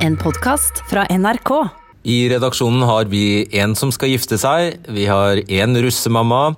[0.00, 1.50] En podkast fra NRK.
[2.08, 6.54] I redaksjonen har vi en som skal gifte seg, vi har en russemamma,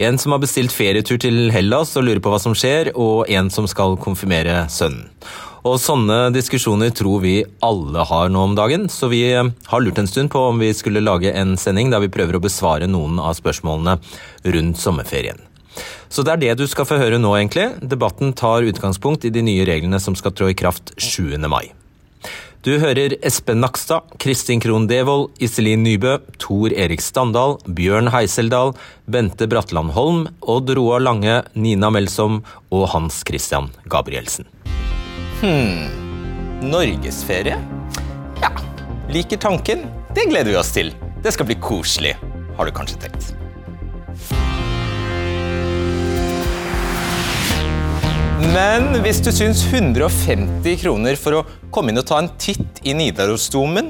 [0.00, 3.52] en som har bestilt ferietur til Hellas og lurer på hva som skjer, og en
[3.52, 5.12] som skal konfirmere sønnen.
[5.66, 10.08] Og Sånne diskusjoner tror vi alle har nå om dagen, så vi har lurt en
[10.08, 13.36] stund på om vi skulle lage en sending der vi prøver å besvare noen av
[13.36, 13.98] spørsmålene
[14.56, 15.42] rundt sommerferien.
[16.08, 17.74] Så det er det du skal få høre nå, egentlig.
[17.84, 21.36] Debatten tar utgangspunkt i de nye reglene som skal trå i kraft 7.
[21.44, 21.75] mai.
[22.66, 28.72] Du hører Espen Nakstad, Kristin Krohn Devold, Iselin Nybø, Tor Erik Standal, Bjørn Heiseldal,
[29.06, 32.40] Bente Bratland Holm, Odd Roar Lange, Nina Melsom
[32.74, 34.50] og Hans Christian Gabrielsen.
[35.44, 35.86] Hmm.
[36.66, 37.54] Norgesferie?
[38.42, 38.50] Ja,
[39.14, 39.86] liker tanken.
[40.18, 40.90] Det gleder vi oss til.
[41.22, 42.16] Det skal bli koselig,
[42.58, 43.36] har du kanskje tenkt.
[48.52, 52.92] Men hvis du syns 150 kroner for å komme inn og ta en titt i
[52.94, 53.88] Nidarosdomen,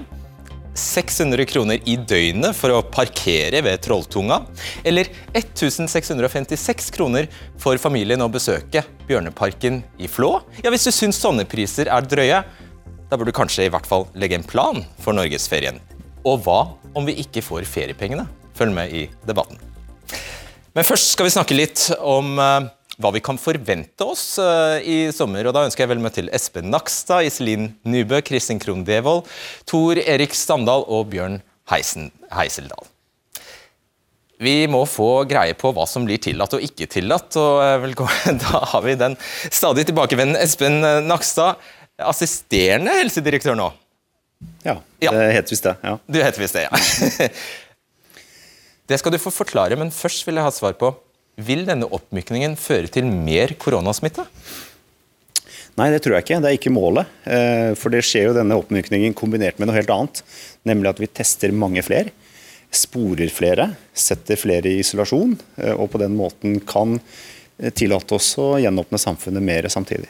[0.77, 4.39] 600 kroner i døgnet for å parkere ved Trolltunga,
[4.87, 7.29] eller 1656 kroner
[7.61, 12.41] for familien å besøke Bjørneparken i Flå Ja, hvis du syns sånne priser er drøye,
[13.11, 15.83] da bør du kanskje i hvert fall legge en plan for norgesferien.
[16.25, 16.63] Og hva
[16.97, 18.25] om vi ikke får feriepengene?
[18.57, 19.61] Følg med i debatten.
[20.77, 25.13] Men først skal vi snakke litt om eh, hva vi kan forvente oss uh, i
[25.13, 25.47] sommer.
[25.47, 29.27] og Da ønsker jeg vel møte til Espen Nakstad, Iselin Nybø, Kristin Krohn Devold,
[29.69, 31.41] Tor Erik Standal og Bjørn
[31.73, 32.89] Heisen, Heiseldal.
[34.41, 37.37] Vi må få greie på hva som blir tillatt og ikke tillatt.
[37.41, 38.07] og uh,
[38.45, 39.17] Da har vi den
[39.49, 41.61] stadig tilbakevendende Espen Nakstad,
[41.97, 43.71] assisterende helsedirektør nå.
[44.67, 45.13] Ja, ja.
[45.13, 45.79] det heter visst det.
[45.85, 45.97] Ja.
[46.05, 47.29] Du heter visst det, ja.
[48.93, 50.93] det skal du få forklare, men først vil jeg ha svar på
[51.37, 54.25] vil denne oppmykningen føre til mer koronasmitte?
[55.77, 56.39] Nei, det tror jeg ikke.
[56.41, 57.17] Det er ikke målet.
[57.29, 60.23] Eh, for det skjer jo denne oppmykningen kombinert med noe helt annet.
[60.69, 62.15] Nemlig at vi tester mange flere,
[62.73, 65.35] sporer flere, setter flere i isolasjon.
[65.61, 70.09] Eh, og på den måten kan eh, tillate oss å gjenåpne samfunnet mer samtidig.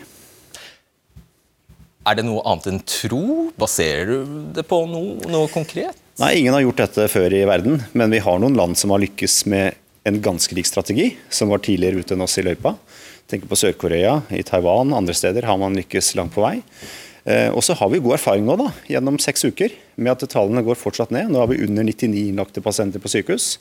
[2.07, 3.51] Er det noe annet enn tro?
[3.59, 5.99] Baserer du det på noe, noe konkret?
[6.23, 7.83] Nei, ingen har gjort dette før i verden.
[7.99, 11.65] Men vi har noen land som har lykkes med en ganske lik strategi, som var
[11.67, 12.77] tidligere ute enn oss i løypa.
[13.27, 16.61] Tenker på Sør-Korea, i Taiwan, andre steder har man lykkes langt på vei.
[17.27, 20.63] Eh, og så har vi god erfaring nå, da, gjennom seks uker, med at tallene
[20.63, 21.33] går fortsatt ned.
[21.33, 23.57] Nå har vi under 99 innlagte pasienter på sykehus.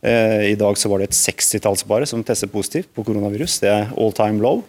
[0.00, 3.58] Eh, I dag så var det et 60-talls bare som testet positivt på koronavirus.
[3.64, 4.62] Det er all time low.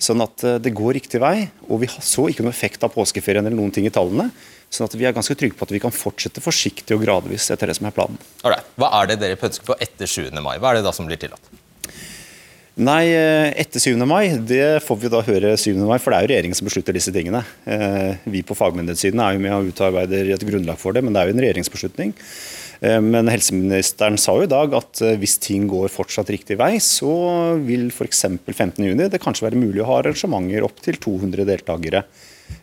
[0.00, 1.50] Sånn at eh, det går riktig vei.
[1.68, 4.30] Og vi så ikke noe effekt av påskeferien eller noen ting i tallene.
[4.70, 7.70] Sånn at vi er ganske trygge på at vi kan fortsette forsiktig og gradvis etter
[7.70, 8.20] det som er planen.
[8.44, 8.68] Alright.
[8.80, 10.30] Hva er det dere pønsker på etter 7.
[10.38, 10.56] mai?
[10.62, 11.50] Hva er det da som blir tillatt?
[12.80, 13.98] Nei, eh, etter 7.
[14.08, 15.74] mai, det får vi da høre 7.
[15.84, 17.42] mai, for det er jo regjeringen som beslutter disse tingene.
[17.68, 21.20] Eh, vi på fagmyndighetssiden er jo med og utarbeider et grunnlag for det, men det
[21.20, 22.14] er jo en regjeringsbeslutning.
[22.80, 27.12] Eh, men helseministeren sa jo i dag at hvis ting går fortsatt riktig vei, så
[27.60, 28.24] vil f.eks.
[28.46, 32.04] 15.6 det kanskje være mulig å ha arrangementer opp til 200 deltakere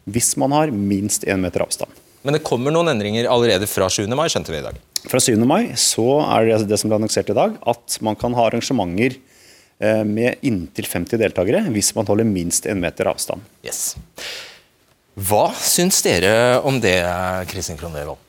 [0.07, 2.03] hvis man har minst én meter avstand.
[2.27, 4.03] Men det kommer noen endringer allerede fra 7.
[4.17, 4.75] mai, skjønte vi i dag?
[5.07, 5.37] Fra 7.
[5.47, 9.15] mai så er det det som ble annonsert i dag, at man kan ha arrangementer
[9.15, 13.45] eh, med inntil 50 deltakere hvis man holder minst én meter avstand.
[13.63, 13.93] Yes.
[15.17, 16.99] Hva syns dere om det,
[17.49, 18.26] Kristin Krohn Devold?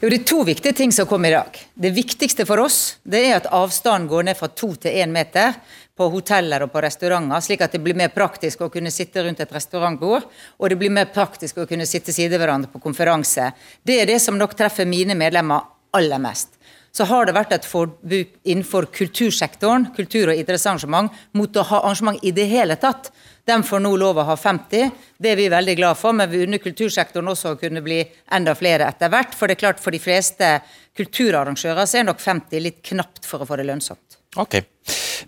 [0.00, 1.54] Jo, Det er to viktige ting som kom i dag.
[1.74, 5.54] Det viktigste for oss det er at avstanden går ned fra to til én meter
[5.94, 9.40] på hoteller og på restauranter, slik at det blir mer praktisk å kunne sitte rundt
[9.40, 10.26] et restaurantbord,
[10.58, 13.52] og det blir mer praktisk å kunne sitte side hverandre på konferanse.
[13.86, 15.62] Det er det som nok treffer mine medlemmer
[15.94, 16.58] aller mest.
[16.94, 22.18] Så har det vært et forbud innenfor kultursektoren, kultur- og idrettsarrangement, mot å ha arrangement
[22.22, 23.12] i det hele tatt.
[23.44, 24.90] De får nå lov å ha 50.
[25.20, 28.00] Det er vi veldig glad for, men vi unner kultursektoren også å kunne bli
[28.32, 29.36] enda flere etter hvert.
[29.36, 30.56] For det er klart for de fleste
[30.96, 34.20] kulturarrangører så er nok 50 litt knapt for å få det lønnsomt.
[34.40, 34.56] Ok.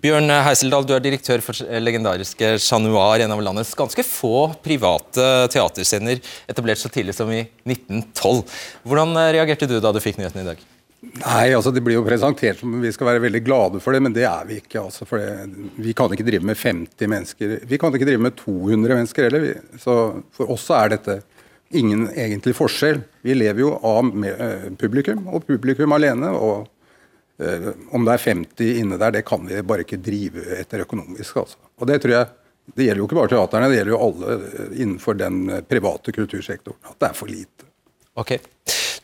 [0.03, 5.47] Bjørn Heiseldal, du er direktør for legendariske Chat Noir, en av landets ganske få private
[5.53, 8.43] teaterscener, etablert så tidlig som i 1912.
[8.88, 10.64] Hvordan reagerte du da du fikk nyheten i dag?
[11.20, 14.14] Nei, altså Det blir jo presentert som vi skal være veldig glade for det, men
[14.17, 14.82] det er vi ikke.
[14.82, 17.56] altså for det, Vi kan ikke drive med 50 mennesker.
[17.67, 19.49] Vi kan ikke drive med 200 mennesker heller.
[19.81, 21.20] Så For oss er dette
[21.75, 23.00] ingen egentlig forskjell.
[23.26, 26.32] Vi lever jo av eh, publikum, og publikum alene.
[26.32, 26.73] og
[27.37, 31.37] Uh, om det er 50 inne der, det kan vi bare ikke drive etter økonomisk.
[31.43, 31.59] Altså.
[31.76, 32.31] Og Det tror jeg,
[32.73, 36.81] det gjelder jo ikke bare teaterne, det gjelder jo alle eh, innenfor den private kultursektoren.
[36.88, 37.69] At det er for lite.
[38.17, 38.32] Ok.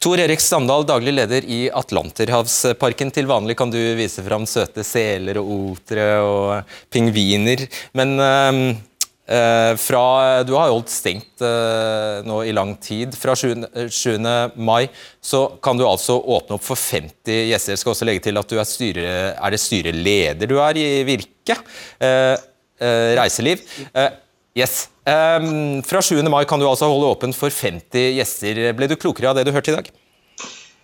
[0.02, 3.12] Tor Erik Stamdal, daglig leder i Atlanterhavsparken.
[3.14, 7.62] Til vanlig kan du vise fram søte seler og otere og pingviner.
[7.94, 10.02] Men øh, fra,
[10.42, 13.14] du har holdt stengt eh, nå i lang tid.
[13.14, 13.62] Fra 7.
[13.86, 14.18] 7.
[14.58, 14.88] mai
[15.22, 17.76] så kan du altså åpne opp for 50 gjester.
[17.76, 19.06] Jeg skal også legge til at du er, styre,
[19.38, 21.60] er det styreleder du er i Virke?
[22.02, 22.34] Eh,
[23.22, 23.62] reiseliv.
[24.54, 24.88] Yes.
[25.08, 26.22] Um, fra 7.
[26.28, 28.60] mai kan du altså holde åpent for 50 gjester.
[28.76, 29.88] Ble du klokere av det du hørte i dag?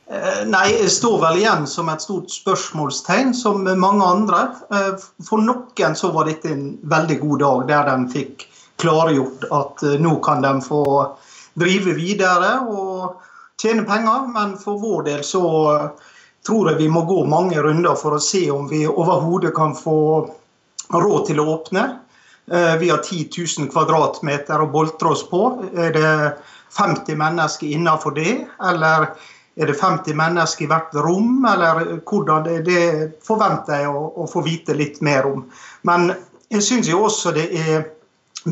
[0.09, 4.47] Eh, nei, jeg står vel igjen som et stort spørsmålstegn, som mange andre.
[4.73, 4.95] Eh,
[5.29, 8.47] for noen så var dette en veldig god dag, der de fikk
[8.81, 10.83] klargjort at eh, nå kan de få
[11.61, 13.21] drive videre og
[13.61, 14.33] tjene penger.
[14.33, 15.45] Men for vår del så
[16.47, 19.99] tror jeg vi må gå mange runder for å se om vi overhodet kan få
[20.89, 21.89] råd til å åpne.
[22.49, 23.27] Vi har 10
[23.59, 25.41] 000 kvadratmeter å boltre oss på.
[25.77, 26.13] Er det
[26.79, 29.11] 50 mennesker innenfor det, eller
[29.59, 32.83] er det 50 mennesker i hvert rom, eller hvordan det, det
[33.27, 35.47] forventer jeg å, å, få vite litt mer om.
[35.89, 36.13] Men
[36.53, 37.89] jeg syns også det er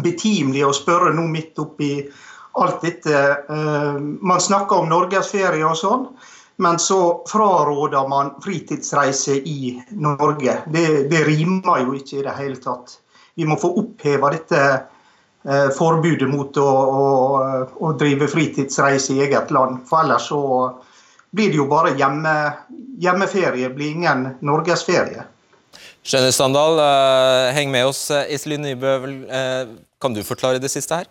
[0.03, 1.93] betimelig å spørre nå midt oppi
[2.59, 3.23] alt dette.
[3.47, 6.09] Uh, man snakker om norgesferie og sånn,
[6.65, 10.63] men så fraråder man fritidsreise i Norge.
[10.67, 12.99] Det, det, rimer jo ikke i det hele tatt.
[13.37, 17.07] Vi må få oppheva dette eh, forbudet mot å, å,
[17.85, 19.83] å drive fritidsreise i eget land.
[19.89, 20.41] For ellers så
[21.37, 22.35] blir det jo bare hjemme,
[23.03, 25.27] hjemmeferie, blir ingen norgesferie.
[26.07, 28.07] Skjønner Sandal, eh, heng med oss.
[28.15, 28.95] Eh, Iselin Nybø,
[29.27, 31.09] uh, kan du forklare det siste her?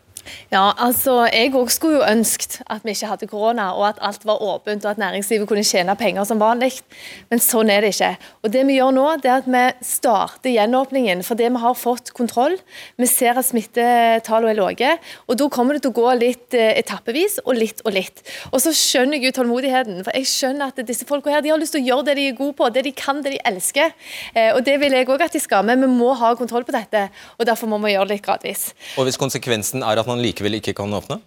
[0.52, 4.26] Ja, altså, Jeg òg skulle jo ønsket at vi ikke hadde korona, og at alt
[4.26, 6.82] var åpent og at næringslivet kunne tjene penger som vanlig.
[7.30, 8.16] Men sånn er det ikke.
[8.44, 12.12] Og Det vi gjør nå, det er at vi starter gjenåpningen fordi vi har fått
[12.16, 12.58] kontroll.
[12.98, 14.92] Vi ser at smittetallene er lave.
[15.28, 18.24] Og da kommer det til å gå litt eh, etappevis og litt og litt.
[18.52, 20.02] Og så skjønner jeg utålmodigheten.
[20.06, 22.28] For jeg skjønner at disse folka her, de har lyst til å gjøre det de
[22.30, 23.94] er gode på, det de kan, det de elsker.
[24.34, 25.66] Eh, og det vil jeg òg at de skal.
[25.68, 27.08] Men vi må ha kontroll på dette,
[27.40, 28.68] og derfor må vi gjøre det litt gradvis.
[29.00, 31.20] Og hvis konsekvensen er at man likevel ikke kan åpne?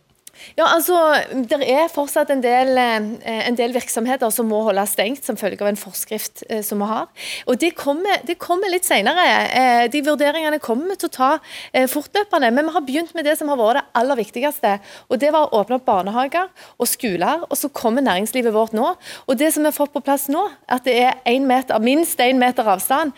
[0.57, 0.97] Ja, altså,
[1.49, 5.61] Det er fortsatt en del, eh, en del, virksomheter som må holde stengt som følge
[5.63, 7.09] av en forskrift eh, som vi har.
[7.47, 9.25] Og Det kommer, det kommer litt senere.
[9.49, 11.31] Eh, de vurderingene kommer vi til å ta
[11.89, 12.51] fortløpende.
[12.53, 14.79] Men vi har begynt med det som har vært det aller viktigste.
[15.09, 16.49] og Det var å åpne opp barnehager
[16.79, 17.45] og skoler.
[17.51, 18.95] Og så kommer næringslivet vårt nå.
[19.27, 22.39] Og det som vi har fått på plass nå, at det er meter, minst én
[22.39, 23.13] meter avstand,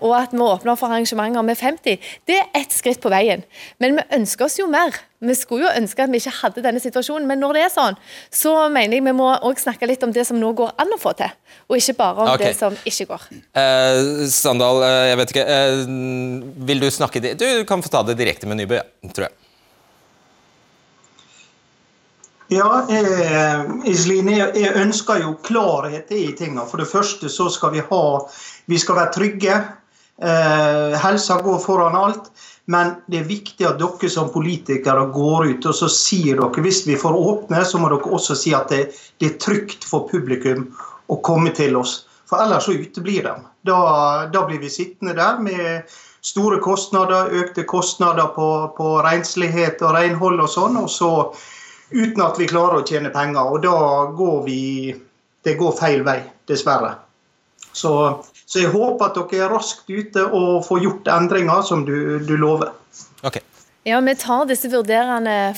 [0.00, 3.44] og at vi åpner for arrangementer med 50, det er ett skritt på veien.
[3.78, 4.94] Men vi ønsker oss jo mer.
[5.20, 7.96] Vi skulle jo ønske at vi ikke hadde denne situasjonen, men når det er sånn,
[8.32, 11.00] så mener jeg vi må også snakke litt om det som nå går an å
[11.00, 11.32] få til,
[11.70, 12.50] og ikke bare om okay.
[12.50, 13.24] det som ikke går.
[13.62, 15.80] Eh, Sandal, eh, jeg vet ikke eh,
[16.68, 18.82] Vil du snakke Du kan få ta det direkte med Nybø,
[19.16, 19.36] tror jeg.
[22.52, 22.84] Ja,
[23.90, 26.62] Iselin, jeg, jeg ønsker jo klarhet i tingene.
[26.70, 28.04] For det første så skal vi ha
[28.70, 29.56] Vi skal være trygge.
[30.16, 32.30] Eh, helsa går foran alt.
[32.66, 36.82] Men det er viktig at dere som politikere går ut og så sier dere hvis
[36.88, 38.88] vi får åpne, så må dere også si at det,
[39.22, 40.66] det er trygt for publikum
[41.06, 42.00] å komme til oss.
[42.26, 43.34] For ellers så uteblir de.
[43.66, 43.78] Da,
[44.34, 45.94] da, blir vi sittende der med
[46.26, 51.10] store kostnader, økte kostnader på, på renslighet og renhold og sånn, og så
[51.94, 53.46] uten at vi klarer å tjene penger.
[53.46, 53.78] Og da
[54.16, 54.62] går vi
[55.46, 56.88] Det går feil vei, dessverre.
[57.70, 57.90] Så
[58.46, 62.36] så jeg håper at dere er raskt ute og får gjort endringer som du, du
[62.38, 62.70] lover.
[63.86, 64.66] Ja, Vi tar disse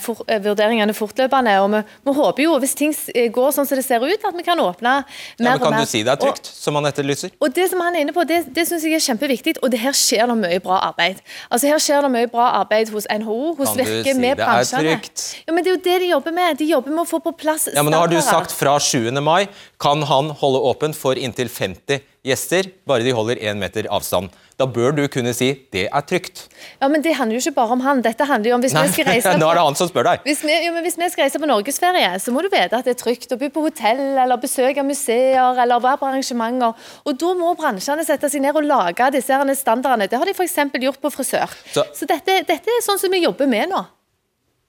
[0.03, 1.55] for, eh, vurderingene fortløpende.
[1.63, 4.37] og vi, vi, håper jo, hvis ting eh, går sånn som det ser ut, at
[4.37, 5.05] vi kan åpne mer
[5.39, 7.33] ja, men Kan du si det er trygt, og, som han etterlyser?
[7.41, 9.57] Og Det som han er inne på, det, det synes jeg er kjempeviktig.
[9.63, 11.23] Og det her skjer det mye bra arbeid.
[11.51, 14.83] Altså Her skjer det mye bra arbeid hos NHO, hos kan Virke, si med bransjene.
[14.83, 15.25] Det er trygt?
[15.47, 16.59] Ja, men Det er jo det de jobber med.
[16.59, 19.09] De jobber med å få på plass Ja, men Nå har du sagt fra 7.
[19.25, 19.49] mai
[19.81, 24.29] kan han holde åpent for inntil 50 gjester, bare de holder én meter avstand.
[24.59, 26.49] Da bør du kunne si det er trygt.
[26.81, 28.01] Ja, Men det handler jo ikke bare om han.
[28.03, 29.91] Dette handler jo om hvis Nei, vi skal reise på, Nå er det han som
[29.91, 30.25] spør deg.
[30.27, 32.97] Hvis vi, ja, hvis vi skal reise på norgesferie, så må du vite at det
[32.97, 36.89] er trygt å bo på hotell eller besøke museer eller være på arrangementer.
[37.07, 40.09] Og Da må bransjene sette seg ned og lage disse standardene.
[40.11, 40.59] Det har de f.eks.
[40.89, 41.55] gjort på frisør.
[41.71, 43.85] Så, så dette, dette, er sånn som vi jobber med nå.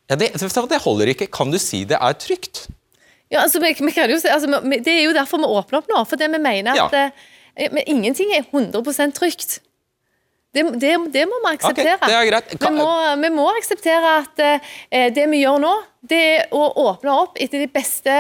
[0.10, 1.30] Ja, det, det holder ikke.
[1.34, 2.68] Kan du si det er trygt?
[3.34, 6.06] Ja, altså, vi, vi jo si, altså, Det er jo derfor vi åpner opp nå.
[6.06, 7.10] For det vi mener at ja.
[7.60, 9.60] Eh, men ingenting er 100% trygt.
[10.50, 11.96] Det, det, det, må vi akseptere.
[12.00, 12.54] Okay, det er greit.
[12.58, 12.92] Vi, må,
[13.22, 15.74] vi, må, akseptere at eh, det vi gjør nå,
[16.10, 18.16] det er å åpne opp etter de beste,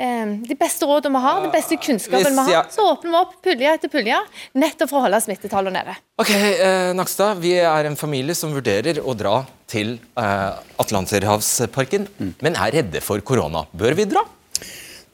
[0.00, 2.70] eh, de beste rådene vi har, den beste kunnskapen Hvis, vi har.
[2.72, 4.20] Så åpner vi opp pulje etter pulje,
[4.56, 5.98] nettopp for å holde smittetallene nede.
[6.22, 12.32] Ok, eh, Nakstad, Vi er en familie som vurderer å dra til eh, Atlanterhavsparken, mm.
[12.40, 13.66] men er redde for korona.
[13.76, 14.24] Bør vi dra?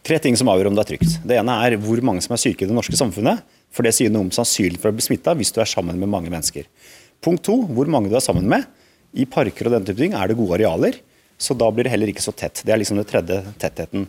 [0.03, 1.19] Tre ting som avgjør om det er trygt.
[1.27, 3.43] Det ene er hvor mange som er syke i det norske samfunnet.
[3.73, 6.11] For det sier noe om sannsynligheten for å bli smitta hvis du er sammen med
[6.13, 6.69] mange mennesker.
[7.25, 8.69] Punkt to, hvor mange du er sammen med.
[9.13, 10.97] I parker og den type ting er det gode arealer,
[11.41, 12.63] så da blir det heller ikke så tett.
[12.65, 14.09] Det er liksom den tredje tettheten.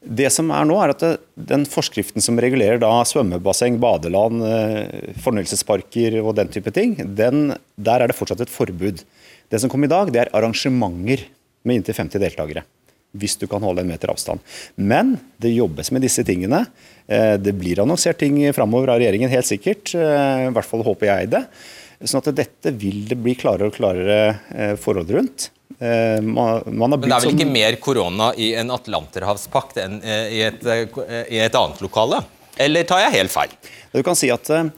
[0.00, 1.02] Det som er nå er at
[1.36, 8.00] Den forskriften som regulerer da svømmebasseng, badeland, eh, fornøyelsesparker og den type ting, den, der
[8.00, 9.04] er det fortsatt et forbud.
[9.50, 11.26] Det som kom i dag, det er arrangementer
[11.64, 12.64] med inntil 50 deltakere.
[13.12, 14.42] Hvis du kan holde en meter avstand.
[14.76, 16.64] Men det jobbes med disse tingene.
[17.10, 19.94] Eh, det blir annonsert ting framover av regjeringen, helt sikkert.
[19.98, 21.44] Eh, I hvert fall håper jeg det.
[22.06, 25.50] Sånn at dette vil det bli klarere og klarere forhold rundt.
[25.80, 30.26] Eh, man, man Men det er vel ikke mer korona i en atlanterhavspakt enn eh,
[30.36, 32.18] i et, eh, i et annet lokale?
[32.60, 33.54] Eller tar jeg helt feil?
[33.94, 34.68] Du kan si at Eh,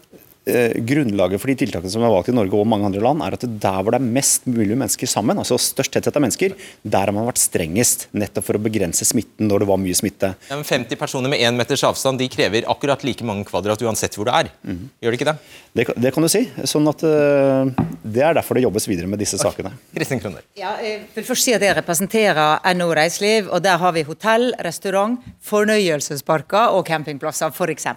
[0.43, 3.45] grunnlaget for de tiltakene som er valgt i Norge og mange andre land, er at
[3.47, 7.15] der hvor det er mest mulig mennesker sammen, altså størst tetthet av mennesker, der har
[7.15, 8.09] man vært strengest.
[8.17, 10.33] Nettopp for å begrense smitten når det var mye smitte.
[10.49, 14.19] Ja, men 50 personer med én meters avstand de krever akkurat like mange kvadrat uansett
[14.19, 14.51] hvor det er.
[14.67, 14.83] Mm.
[15.03, 15.37] Gjør det ikke det?
[15.79, 15.87] det?
[15.95, 16.43] Det, kan du si.
[16.69, 17.71] Sånn at uh,
[18.03, 19.75] Det er derfor det jobbes videre med disse sakene.
[19.95, 20.43] Kristin Kroner.
[20.59, 24.51] Ja, jeg vil først si at jeg representerer NO Reiseliv, og der har vi hotell,
[24.67, 27.89] restaurant, fornøyelsesparker og campingplasser, f.eks.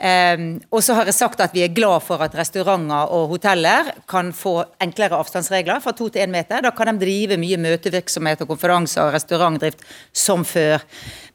[0.00, 3.90] Um, og så har jeg sagt at vi er glad for at restauranter og hoteller
[4.08, 6.62] kan få enklere avstandsregler fra to til én meter.
[6.64, 9.84] Da kan de drive mye møtevirksomhet og konferanser og restaurantdrift
[10.16, 10.80] som før.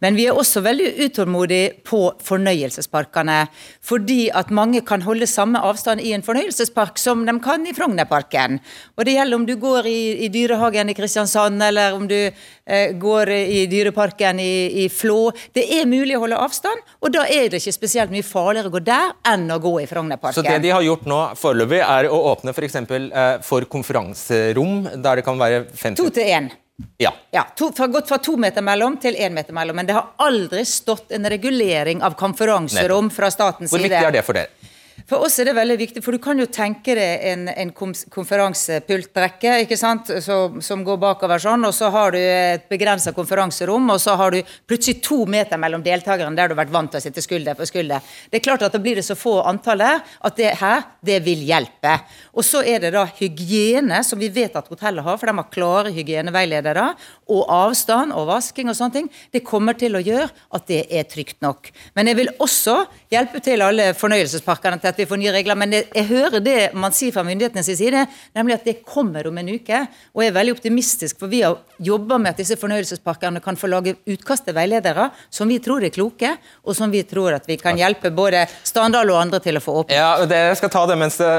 [0.02, 3.38] Men vi er også veldig utålmodige på fornøyelsesparkene.
[3.86, 8.60] Fordi at mange kan holde samme avstand i en fornøyelsespark som de kan i Frognerparken.
[8.98, 12.98] Og det gjelder om du går i, i Dyrehagen i Kristiansand, eller om du eh,
[12.98, 15.30] går i Dyreparken i, i, Flå.
[15.54, 18.76] Det er mulig å holde avstand, og da er det ikke spesielt mye farligere å
[18.76, 20.36] gå der enn å gå i Frognerparken.
[20.36, 22.78] Så det de har gjort nå foreløpig, er å åpne f.eks.
[22.88, 26.52] For, eh, for konferanserom der det kan være 50 To til én.
[27.00, 27.14] Ja.
[27.32, 29.76] ja to, fra, gått fra to meter mellom til én meter mellom.
[29.76, 33.80] Men det har aldri stått en regulering av konferanserom fra statens side.
[33.80, 34.74] Hvor viktig er det for dere?
[35.06, 37.72] For oss er det veldig viktig, for du kan jo tenke deg en, en
[38.10, 43.86] konferansepultrekke ikke sant, så, som går bakover sånn, og så har du et begrensa konferanserom,
[43.94, 46.98] og så har du plutselig to meter mellom deltakerne der du har vært vant til
[46.98, 48.02] å sitte skulder på skulder.
[48.32, 51.46] Det er klart at Da blir det så få antallet at det her, det vil
[51.48, 51.94] hjelpe.
[52.34, 55.54] Og så er det da hygiene, som vi vet at hotellet har, for de har
[55.54, 56.88] klare hygieneveiledere,
[57.30, 59.14] og avstand og vasking og sånne ting.
[59.32, 61.70] Det kommer til å gjøre at det er trygt nok.
[61.94, 62.82] Men jeg vil også
[63.14, 65.60] hjelpe til alle fornøyelsesparkene til at vi får nye regler.
[65.60, 69.38] Men jeg, jeg hører det man sier fra myndighetenes side, nemlig at det kommer om
[69.42, 69.82] en uke.
[70.16, 73.70] Og jeg er veldig optimistisk, for vi har jobba med at disse fornøyelsesparkene kan få
[73.72, 76.32] lage utkast til veiledere som vi tror er kloke,
[76.64, 79.80] og som vi tror at vi kan hjelpe både Standal og andre til å få
[79.82, 79.98] åpne.
[79.98, 81.32] Ja, det, jeg skal ta det mens det,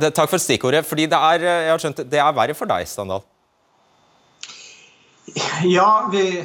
[0.00, 0.84] det, Takk for stikkordet.
[0.86, 3.24] fordi det er, jeg har skjønt, det er verre for deg, Standal?
[5.70, 6.42] Ja, vi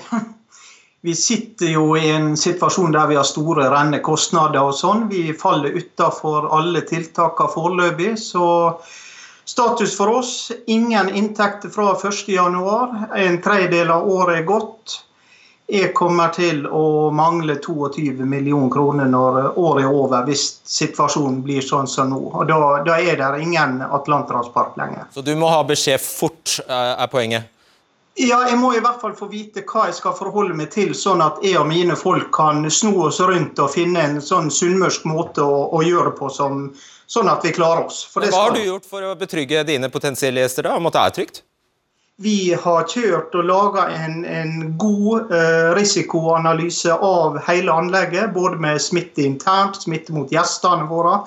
[1.06, 5.04] vi sitter jo i en situasjon der vi har store rennekostnader og sånn.
[5.12, 8.16] Vi faller utafor alle tiltakene foreløpig.
[8.18, 8.48] Så
[9.46, 10.32] status for oss
[10.66, 13.06] ingen inntekter fra 1.1.
[13.22, 14.98] En tredjedel av året er gått.
[15.70, 21.62] Jeg kommer til å mangle 22 millioner kroner når året er over, hvis situasjonen blir
[21.66, 22.22] sånn som nå.
[22.34, 25.06] Og Da, da er det ingen Atlanterhavspark lenger.
[25.14, 27.54] Så du må ha beskjed fort, er poenget?
[28.16, 31.20] Ja, jeg må i hvert fall få vite hva jeg skal forholde meg til, sånn
[31.24, 35.44] at jeg og mine folk kan sno oss rundt og finne en sånn sunnmørsk måte
[35.44, 36.70] å, å, gjøre det på, som,
[37.12, 38.06] sånn at vi klarer oss.
[38.16, 41.18] hva har du gjort for å betrygge dine potensielle gjester da, om at det er
[41.20, 41.44] trygt?
[42.24, 48.32] Vi har kjørt og laga en, en, god uh, risikoanalyse av hele anlegget.
[48.32, 51.18] Både med smitte internt, smitte mot gjestene våre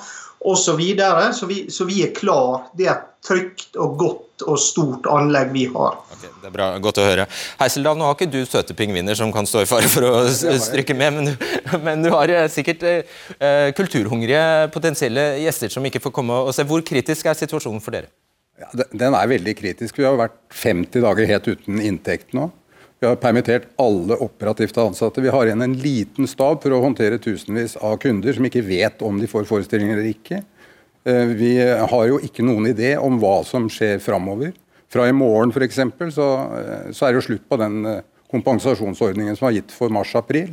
[0.48, 0.64] osv.
[0.68, 1.28] Så, videre.
[1.34, 2.68] så, vi, så vi er klar.
[2.76, 5.96] Det er et trygt og godt og stort anlegg vi har.
[6.14, 7.26] Okay, det er bra, Godt å høre.
[7.58, 10.96] Heiseldal, nå har ikke du søte pingviner som kan stå i fare for å strykke
[10.98, 11.48] med, men du,
[11.86, 16.66] men du har eh, sikkert eh, kulturhungrige potensielle gjester som ikke får komme og se.
[16.68, 18.12] Hvor kritisk er situasjonen for dere?
[18.58, 19.98] Ja, den er veldig kritisk.
[20.00, 22.48] Vi har vært 50 dager helt uten inntekt nå.
[22.98, 25.22] Vi har permittert alle operativt ansatte.
[25.22, 29.02] Vi har igjen en liten stab for å håndtere tusenvis av kunder som ikke vet
[29.06, 30.40] om de får forestillinger eller ikke.
[31.06, 34.50] Eh, vi har jo ikke noen idé om hva som skjer framover.
[34.90, 35.78] Fra i morgen f.eks.
[36.16, 36.26] Så,
[36.58, 38.00] eh, så er det jo slutt på den eh,
[38.32, 40.50] kompensasjonsordningen som var gitt for mars-april.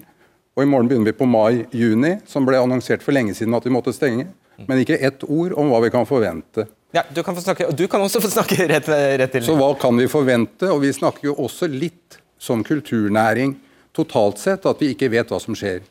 [0.55, 3.73] Og I morgen begynner vi på mai-juni, som ble annonsert for lenge siden at vi
[3.73, 4.27] måtte stenge.
[4.69, 6.67] Men ikke ett ord om hva vi kan forvente.
[6.95, 9.43] Ja, Du kan, få snakke, du kan også få snakke rett, rett til.
[9.43, 10.69] Så hva kan vi forvente?
[10.71, 13.55] Og vi snakker jo også litt som kulturnæring
[13.95, 15.83] totalt sett, at vi ikke vet hva som skjer.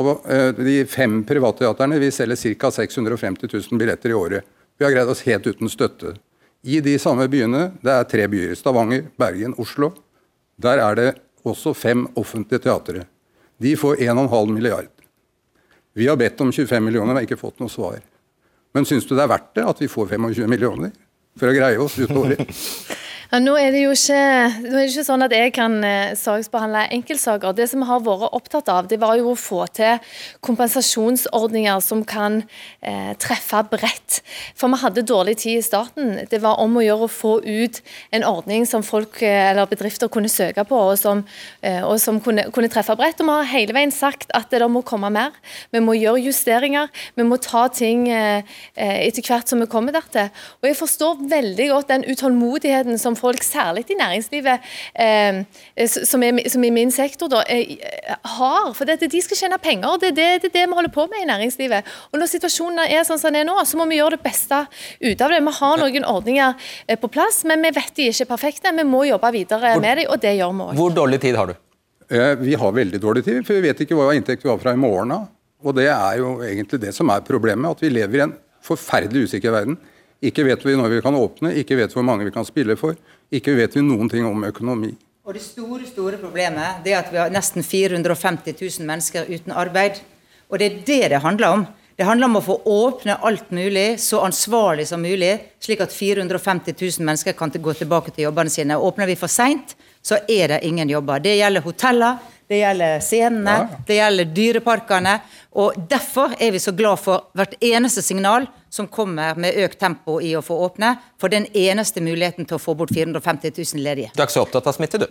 [0.00, 2.70] Og eh, De fem privatteaterne vi selger ca.
[2.72, 4.46] 650 000 billetter i året.
[4.78, 6.14] Vi har greid oss helt uten støtte.
[6.62, 9.92] I de samme byene, det er tre byer, Stavanger, Bergen, Oslo,
[10.60, 11.10] der er det
[11.44, 13.04] også fem offentlige teatre.
[13.60, 14.88] De får 1,5 milliard.
[15.96, 18.00] Vi har bedt om 25 millioner men ikke fått noe svar.
[18.76, 20.92] Men syns du det er verdt det at vi får 25 millioner?
[21.38, 22.50] for å greie oss ut året.
[23.30, 24.16] Ja, nå, er ikke,
[24.64, 27.52] nå er det ikke sånn at jeg kan eh, saksbehandle enkeltsaker.
[27.54, 30.00] Det som vi har vært opptatt av, det var jo å få til
[30.42, 32.40] kompensasjonsordninger som kan
[32.82, 34.16] eh, treffe bredt.
[34.58, 36.16] For vi hadde dårlig tid i starten.
[36.26, 37.78] Det var om å gjøre å få ut
[38.18, 41.22] en ordning som folk eh, eller bedrifter kunne søke på, og som,
[41.62, 43.22] eh, og som kunne, kunne, treffe bredt.
[43.22, 45.38] Og vi har hele veien sagt at det må komme mer.
[45.70, 46.90] Vi må gjøre justeringer.
[47.14, 48.42] Vi må ta ting eh,
[48.74, 50.34] eh, etter hvert som vi kommer dertil.
[50.64, 55.40] Og jeg forstår veldig godt den utålmodigheten som folk, særlig i næringslivet, eh,
[55.86, 57.76] som, er, som er min sektor, da, eh,
[58.36, 58.72] har.
[58.76, 59.98] For det, de skal tjene penger.
[60.00, 61.88] Det er det, det, det, vi holder på med i næringslivet.
[62.12, 64.64] Og Når situasjonen er sånn som den er nå, så må vi gjøre det beste
[65.04, 65.40] ut av det.
[65.46, 68.76] Vi har noen ordninger eh, på plass, men vi vet de ikke er perfekte.
[68.76, 70.78] Vi må jobbe videre hvor, med dem, og det gjør vi òg.
[70.80, 71.58] Hvor dårlig tid har du?
[72.10, 74.74] Eh, vi har veldig dårlig tid, for vi vet ikke hva inntekt vi har fra
[74.74, 75.28] i morgen av.
[75.60, 79.28] Og det er jo egentlig det som er problemet, at vi lever i en forferdelig
[79.28, 79.76] usikker verden.
[80.20, 82.96] Ikke vet vi når vi kan åpne, ikke vet hvor mange vi kan spille for.
[83.32, 84.92] Ikke vet vi noen ting om økonomi.
[85.24, 89.52] Og Det store store problemet det er at vi har nesten 450 000 mennesker uten
[89.52, 90.00] arbeid.
[90.50, 91.66] Og Det er det det handler om.
[91.96, 96.72] Det handler om å få åpne alt mulig så ansvarlig som mulig, slik at 450
[96.72, 98.78] 000 mennesker kan gå tilbake til jobbene sine.
[98.80, 101.20] Åpner vi for seint, så er det ingen jobber.
[101.20, 102.16] Det gjelder hoteller,
[102.48, 103.82] det gjelder scenene, ja.
[103.86, 105.12] det gjelder dyreparkene.
[105.58, 110.20] Og Derfor er vi så glad for hvert eneste signal som kommer med økt tempo
[110.22, 114.12] i å få åpne, for den eneste muligheten til å få bort 450 000 ledige.
[114.14, 115.08] Du er ikke så opptatt av smitte, du?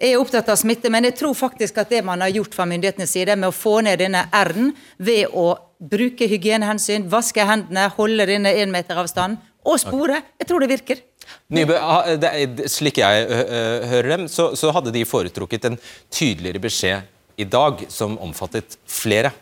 [0.00, 2.64] Jeg er opptatt av smitte, men jeg tror faktisk at det man har gjort fra
[2.68, 8.28] myndighetenes side med å få ned denne R-en ved å bruke hygienehensyn, vaske hendene, holde
[8.28, 11.02] denne énmeteravstanden meter avstand og spore, jeg tror det virker.
[11.52, 11.76] Nybø,
[12.70, 13.26] Slik jeg
[13.92, 15.76] hører dem, så, så hadde de foretrukket en
[16.08, 19.32] tydeligere beskjed i dag som omfattet flere.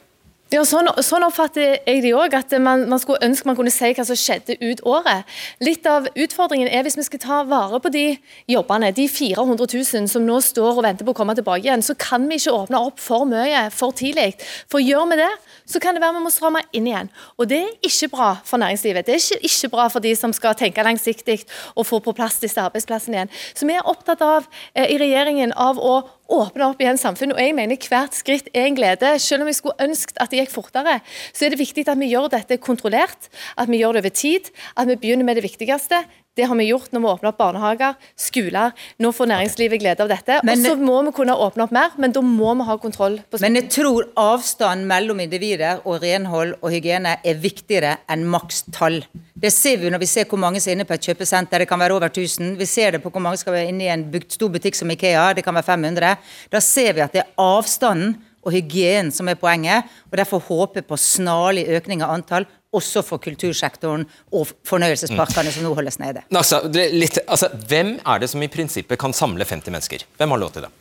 [0.48, 2.32] Ja, sånn, sånn, oppfatter jeg det òg.
[2.38, 5.28] At man, man, skulle ønske man kunne si hva som skjedde ut året.
[5.60, 8.04] Litt av utfordringen er hvis vi skal ta vare på de
[8.48, 11.92] jobbene, de 400 000 som nå står og venter på å komme tilbake igjen, så
[12.00, 14.38] kan vi ikke åpne opp for mye for tidlig.
[14.72, 15.28] For gjør vi det,
[15.68, 17.12] så kan det være vi må stramme inn igjen.
[17.36, 19.04] Og det er ikke bra for næringslivet.
[19.04, 21.42] Det er ikke, ikke bra for de som skal tenke langsiktig
[21.74, 23.34] og få på plass disse arbeidsplassene igjen.
[23.52, 27.36] Så vi er opptatt av eh, i regjeringen av å åpne opp igjen samfunnet.
[27.36, 29.14] Og jeg mener hvert skritt er en glede.
[29.22, 30.98] Selv om jeg skulle ønsket at det gikk fortere,
[31.32, 34.50] så er det viktig at vi gjør dette kontrollert, at vi gjør det over tid,
[34.76, 36.02] at vi begynner med det viktigste.
[36.38, 38.74] Det har vi gjort når vi åpner opp barnehager, skoler.
[39.02, 40.36] Nå får næringslivet glede av dette.
[40.38, 43.16] Og så må vi kunne åpne opp mer, men da må vi ha kontroll.
[43.26, 49.00] på Men jeg tror avstand mellom individer og renhold og hygiene er viktigere enn makstall.
[49.34, 51.64] Det ser vi når vi ser hvor mange som er inne på et kjøpesenter.
[51.64, 52.54] Det kan være over 1000.
[52.58, 55.32] Vi ser det på hvor mange skal være inne i en stor butikk som Ikea.
[55.34, 56.14] Det kan være 500.
[56.54, 58.14] Da ser vi at det er avstanden
[58.46, 59.90] og hygienen som er poenget.
[60.10, 64.04] og Derfor håper på snarlig økning av antall også for kultursektoren
[64.36, 66.24] og fornøyelsesparkene som nå holdes nede.
[66.28, 70.04] Altså, litt, altså, hvem er det som i prinsippet kan samle 50 mennesker?
[70.20, 70.72] Hvem har lov til det?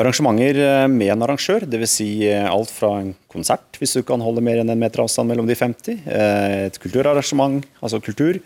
[0.00, 1.94] Arrangementer eh, med en arrangør, dvs.
[1.98, 5.32] Si eh, alt fra en konsert, hvis du kan holde mer enn en meter avstand
[5.32, 8.42] mellom de 50, eh, et kulturarrangement, altså kultur.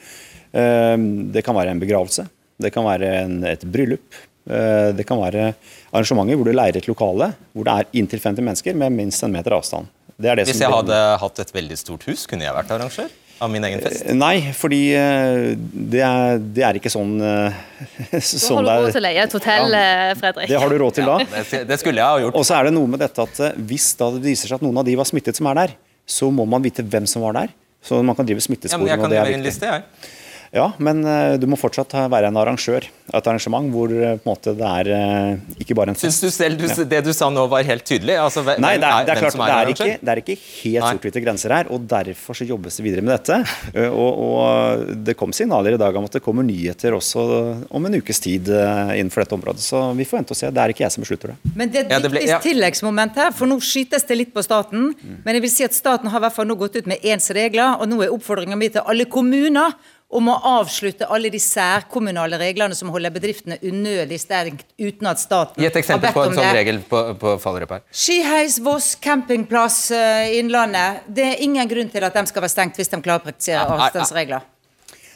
[0.54, 2.22] Det kan være en begravelse,
[2.62, 4.20] det kan være en, et bryllup.
[4.46, 5.48] Det kan være
[5.90, 9.34] arrangementer hvor du leier et lokale hvor det er inntil 50 mennesker med minst en
[9.34, 9.90] meter avstand.
[10.16, 13.12] Det det Hvis jeg hadde hatt et veldig stort hus, kunne jeg vært arrangør?
[13.42, 14.04] Av min egen fest?
[14.06, 17.56] Eh, nei, fordi eh, det er, det er ikke sånn, eh,
[18.22, 20.52] sånn Da har du råd til å leie et hotell, ja, Fredrik.
[20.52, 21.16] Det har du råd til da.
[21.24, 22.38] Ja, det skulle jeg ha gjort.
[22.38, 24.78] Og så er det noe med dette at hvis da det viser seg at noen
[24.84, 27.54] av de var smittet som er der, så må man vite hvem som var der.
[27.84, 28.86] Så man kan drive smittesporing.
[28.86, 30.13] Ja, men jeg kan levere en liste, jeg.
[30.54, 34.22] Ja, men uh, du må fortsatt være en arrangør av et arrangement hvor uh, på
[34.22, 36.20] en måte det er uh, ikke bare en fest.
[36.20, 36.86] Syns du selv du, ja.
[36.92, 38.14] det du sa nå var helt tydelig?
[38.22, 40.36] Altså, hvem, Nei, det er, det er klart, er det, er ikke, det er ikke
[40.38, 41.70] helt sort-hvite grenser her.
[41.74, 43.40] og Derfor så jobbes det videre med dette.
[43.90, 47.24] og, og, Det kom signaler i dag om at det kommer nyheter også
[47.74, 49.64] om en ukes tid innenfor dette området.
[49.64, 50.52] Så vi får vente og se.
[50.54, 51.54] Det er ikke jeg som beslutter det.
[51.58, 52.40] Men det er et ja, viktig ja.
[52.46, 54.92] tilleggsmoment her, for nå skytes det litt på staten.
[54.94, 55.18] Mm.
[55.26, 57.26] Men jeg vil si at staten har i hvert fall nå gått ut med ens
[57.34, 59.74] regler, og nå er oppfordringa mi til alle kommuner
[60.14, 65.58] om å avslutte alle de særkommunale reglene som holder bedriftene unødig stengt uten at staten
[65.58, 65.64] har bedt om det.
[65.64, 67.84] Gi et eksempel på en sånn regel på, på Fallerup her.
[68.04, 71.04] Skiheis, Voss, campingplass uh, Innlandet.
[71.10, 73.66] Det er ingen grunn til at de skal være stengt hvis de klarer å praktisere
[73.76, 74.50] avstandsregler.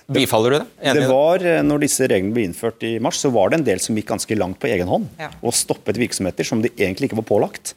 [0.09, 0.67] Bifaller du det?
[0.89, 3.67] Enig det var, eh, når disse reglene ble innført i mars, så var det en
[3.67, 5.05] del som gikk ganske langt på egen hånd.
[5.21, 5.29] Ja.
[5.45, 7.75] Og stoppet virksomheter som de egentlig ikke var pålagt.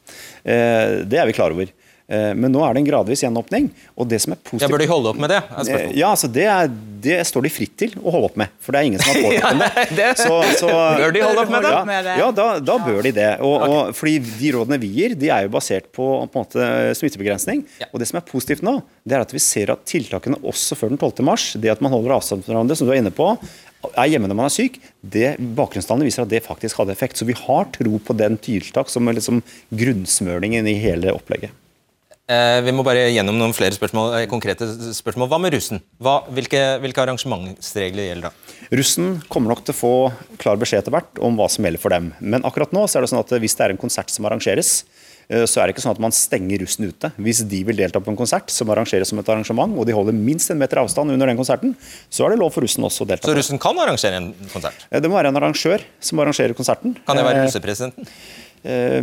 [0.47, 1.73] Eh, det er vi klar over.
[2.12, 3.69] Eh, Men nå er det en gradvis gjenåpning.
[3.95, 4.71] og det som er Ja, positivt...
[4.74, 5.38] bør de holde opp med det?
[5.47, 5.91] er Eh.
[5.95, 6.67] Ja, altså det, er,
[7.02, 9.21] det står de fritt til å holde opp med, for det er ingen som har
[9.28, 9.86] pålagt dem det.
[9.95, 10.67] det- Så, så,
[11.00, 11.71] Bør de holde opp med det?
[11.71, 13.30] Ja, ja da, da bør de det.
[13.39, 16.69] Og, og, fordi de rådene vi gir, de er jo basert på, på en måte,
[17.00, 17.63] smittebegrensning.
[17.93, 20.91] Og det som er positivt nå, det er at vi ser at tiltakene også før
[20.91, 21.24] den 12.
[21.24, 23.32] mars, det at man holder avstand fra hverandre, som du er inne på,
[23.97, 27.17] er hjemme når man er syk, det bakgrunnstallene viser at det faktisk hadde effekt.
[27.17, 29.39] Så vi har tro på den tiltak som er liksom
[29.74, 31.56] grunnsmøringen i hele opplegget.
[32.29, 35.27] Eh, vi må bare gjennom noen flere spørsmål, eh, konkrete spørsmål.
[35.27, 35.81] Hva med russen?
[35.99, 38.31] Hva, hvilke, hvilke arrangementsregler gjelder da?
[38.71, 41.89] Russen kommer nok til å få klar beskjed etter hvert om hva som gjelder for
[41.89, 42.13] dem.
[42.21, 44.84] Men akkurat nå så er det sånn at hvis det er en konsert som arrangeres,
[45.29, 47.12] eh, så er det ikke sånn at man stenger russen ute.
[47.17, 50.13] Hvis de vil delta på en konsert som arrangeres som et arrangement, og de holder
[50.13, 51.75] minst en meter avstand under den konserten,
[52.10, 53.27] så er det lov for russen også å delta.
[53.27, 54.86] Så russen kan arrangere en konsert?
[54.91, 56.95] Eh, Det må være en arrangør som arrangerer konserten.
[57.05, 58.07] Kan det være Eh, russepresidenten?
[58.63, 59.02] Eh,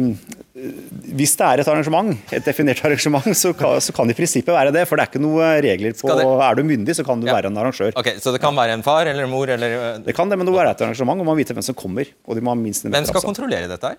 [1.18, 4.72] Hvis det er et arrangement, et definert arrangement, så kan, så kan i prinsippet være
[4.74, 4.84] det.
[4.88, 7.34] For det er ikke noe regler på det- Er du myndig, så kan du Ja.
[7.38, 7.92] være en arrangør.
[7.96, 10.38] Ok, Så det kan være en far eller en mor eller eh, Det kan det,
[10.38, 12.06] men det må være et arrangement, og man må vite hvem som kommer.
[12.26, 13.96] Og de må ha minst en Hvem skal kontrollere dette her?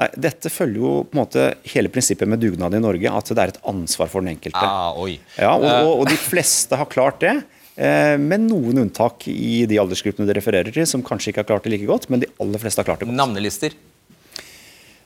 [0.00, 3.38] Nei, Dette følger jo på en måte hele prinsippet med dugnad i Norge, at det
[3.38, 4.56] er et ansvar for den enkelte.
[4.64, 5.18] Ah, oi.
[5.36, 7.34] Ja, og, og, og de fleste har klart det.
[7.76, 11.64] Eh, med noen unntak i de aldersgruppene du refererer til, som kanskje ikke har klart
[11.68, 13.16] det like godt, men de aller fleste har klart det godt.
[13.20, 13.76] Navnelister?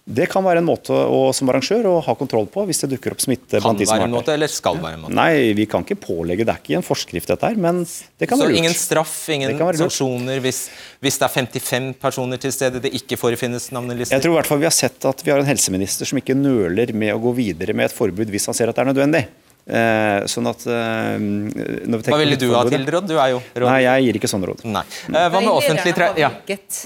[0.06, 3.16] Det kan være en måte å, som arrangør å ha kontroll på hvis det dukker
[3.16, 5.16] opp smitte Kan være en måte, eller skal være en måte?
[5.18, 8.38] Nei, vi kan ikke pålegge, det er ikke en forskrift dette her, men det kan
[8.38, 8.60] Så være lurt.
[8.60, 10.60] ingen straff, ingen sanksjoner hvis,
[11.02, 14.14] hvis det er 55 personer til stede det ikke forefinnes navnelister?
[14.14, 16.38] Jeg tror i hvert fall vi har sett at vi har en helseminister som ikke
[16.38, 19.24] nøler med å gå videre med et forbud hvis han ser at det er nødvendig.
[19.66, 23.08] Eh, sånn at eh, når vi Hva ville du ha til råd?
[23.10, 23.66] Du er jo råd.
[23.66, 24.60] Nei, jeg gir ikke sånne råd.
[24.70, 24.82] Nei.
[25.10, 26.28] Eh, Hva med offentlig, tra ja.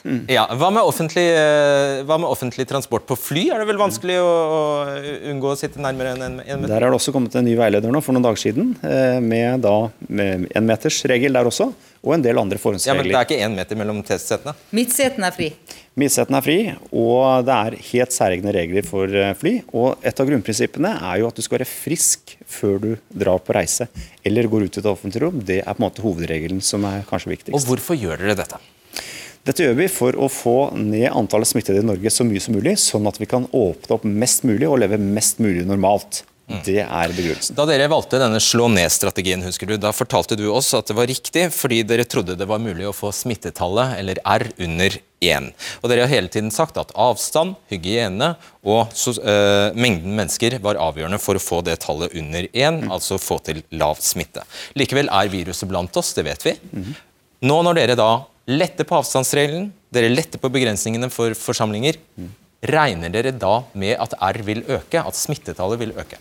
[0.01, 0.23] Mm.
[0.33, 0.47] Ja.
[0.57, 3.51] Hva, med offentlig, eh, hva med offentlig transport på fly?
[3.53, 4.63] Er det vel vanskelig å, å
[5.29, 6.73] unngå å sitte nærmere enn en, en meter?
[6.73, 9.61] Der er det også kommet en ny veileder nå for noen dager siden, eh, med
[9.67, 9.77] da
[10.09, 11.69] med en meters regel der også,
[12.01, 12.97] og en del andre forhåndsregler.
[12.97, 14.57] Ja, men Det er ikke én meter mellom testsetene?
[14.73, 15.53] Midtsetene er fri.
[16.01, 16.59] Midtsetene er fri,
[16.97, 19.57] og det er helt særegne regler for eh, fly.
[19.77, 23.55] Og et av grunnprinsippene er jo at du skal være frisk før du drar på
[23.57, 23.89] reise
[24.27, 25.41] eller går ut i et offentlig rom.
[25.47, 27.57] Det er på en måte hovedregelen som er kanskje viktigst.
[27.57, 28.61] Og hvorfor gjør dere dette?
[29.49, 32.75] Dette gjør vi for å få ned antallet smittede i Norge så mye som mulig,
[32.83, 36.25] sånn at vi kan åpne opp mest mulig og leve mest mulig normalt.
[36.67, 37.55] Det er begrunnelsen.
[37.59, 41.09] Da dere valgte denne slå ned-strategien, husker du, da fortalte du oss at det var
[41.11, 45.51] riktig fordi dere trodde det var mulig å få smittetallet, eller R, under 1.
[45.81, 48.33] Og dere har hele tiden sagt at avstand, hygiene
[48.65, 53.21] og så, eh, mengden mennesker var avgjørende for å få det tallet under 1, altså
[53.21, 54.43] få til lav smitte.
[54.75, 56.57] Likevel er viruset blant oss, det vet vi.
[57.47, 58.11] Nå når dere da
[58.51, 62.01] letter på avstandsregelen, dere letter på begrensningene for forsamlinger,
[62.61, 66.19] regner dere da med at R vil øke, at smittetallet vil øke?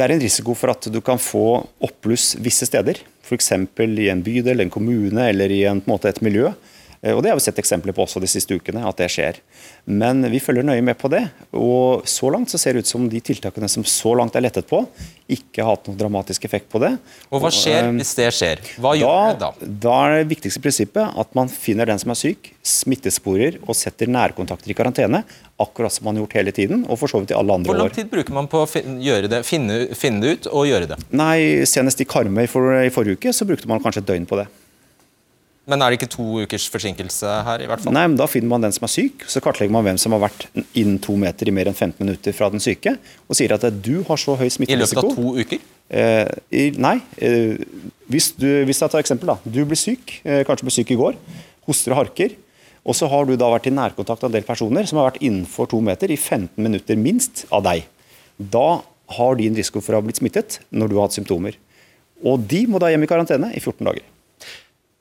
[0.00, 3.02] Det er en risiko for at du kan få oppbluss visse steder.
[3.20, 3.50] F.eks.
[3.52, 6.54] i en bydel, en kommune eller i en, en måte, et miljø.
[7.02, 9.40] Eh, Og Det har vi sett eksempler på også de siste ukene, at det skjer.
[9.86, 11.22] Men vi følger nøye med på det.
[11.56, 14.68] Og så langt så ser det ut som de tiltakene som så langt er lettet
[14.68, 14.82] på,
[15.30, 16.92] ikke har hatt noen dramatisk effekt på det.
[17.30, 18.64] Og hva skjer eh, hvis det skjer?
[18.82, 19.70] Hva gjør det da, da?
[19.86, 24.10] da er det viktigste prinsippet at man finner den som er syk, smittesporer og setter
[24.10, 25.24] nærkontakter i karantene.
[25.60, 27.76] Akkurat som man har gjort hele tiden, og for så vidt i alle andre år.
[27.76, 30.96] Hvor lang tid bruker man på å det, finne, finne det ut og gjøre det?
[31.12, 34.40] Nei, Senest i Karmøy for, i forrige uke så brukte man kanskje et døgn på
[34.40, 34.48] det.
[35.70, 37.94] Men er det ikke to ukers forsinkelse her, i hvert fall?
[37.94, 40.24] Nei, men Da finner man den som er syk, så kartlegger man hvem som har
[40.24, 42.96] vært innen to meter i mer enn 15 minutter fra den syke,
[43.28, 45.62] og sier at du har så høy I løpet av to uker?
[45.90, 46.96] Eh, i, nei.
[47.22, 47.62] Eh,
[48.10, 49.38] hvis, du, hvis jeg tar eksempel, da.
[49.44, 51.18] Du blir syk, eh, kanskje ble syk i går,
[51.70, 52.36] hoster og harker.
[52.88, 55.22] Og så har du da vært i nærkontakt av en del personer som har vært
[55.22, 57.84] innenfor to meter i 15 minutter minst av deg.
[58.40, 58.80] Da
[59.18, 61.58] har din risiko for å ha blitt smittet når du har hatt symptomer.
[62.24, 64.06] Og de må da hjem i karantene i 14 dager.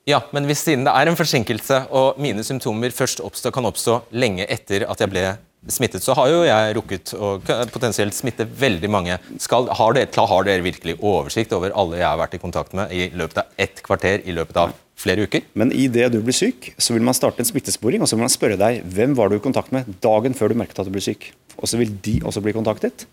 [0.07, 3.99] Ja, men hvis siden det er en forsinkelse, og mine symptomer først oppstå, kan oppstå
[4.15, 5.25] lenge etter at jeg ble
[5.67, 7.33] smittet, så har jo jeg rukket å
[7.73, 9.17] potensielt smitte veldig mange.
[9.43, 12.93] Skal, har, dere, har dere virkelig oversikt over alle jeg har vært i kontakt med
[12.95, 15.45] i løpet av ett kvarter i løpet av flere uker?
[15.59, 18.33] Men idet du blir syk, så vil man starte en smittesporing, og så vil man
[18.33, 21.03] spørre deg hvem var du i kontakt med dagen før du merket at du ble
[21.03, 21.31] syk.
[21.59, 23.05] Og så vil de også bli kontaktet.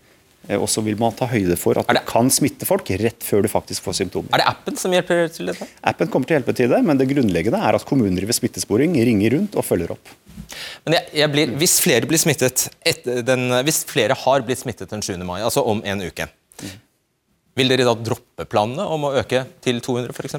[0.47, 2.01] Eh, Og så vil man ta høyde for at det...
[2.01, 4.31] du kan smitte folk rett før du faktisk får symptomer.
[4.35, 5.67] Er det appen som hjelper til dette?
[5.91, 8.95] Appen kommer til å hjelpe til det, men det grunnleggende er at kommuner driver smittesporing,
[9.09, 10.13] ringer rundt og følger opp.
[10.87, 12.67] Men jeg, jeg blir, hvis flere blir smittet
[13.27, 15.17] den, Hvis flere har blitt smittet den 7.
[15.27, 16.29] mai, altså om en uke,
[17.57, 20.37] vil dere da droppe planene om å øke til 200 f.eks.?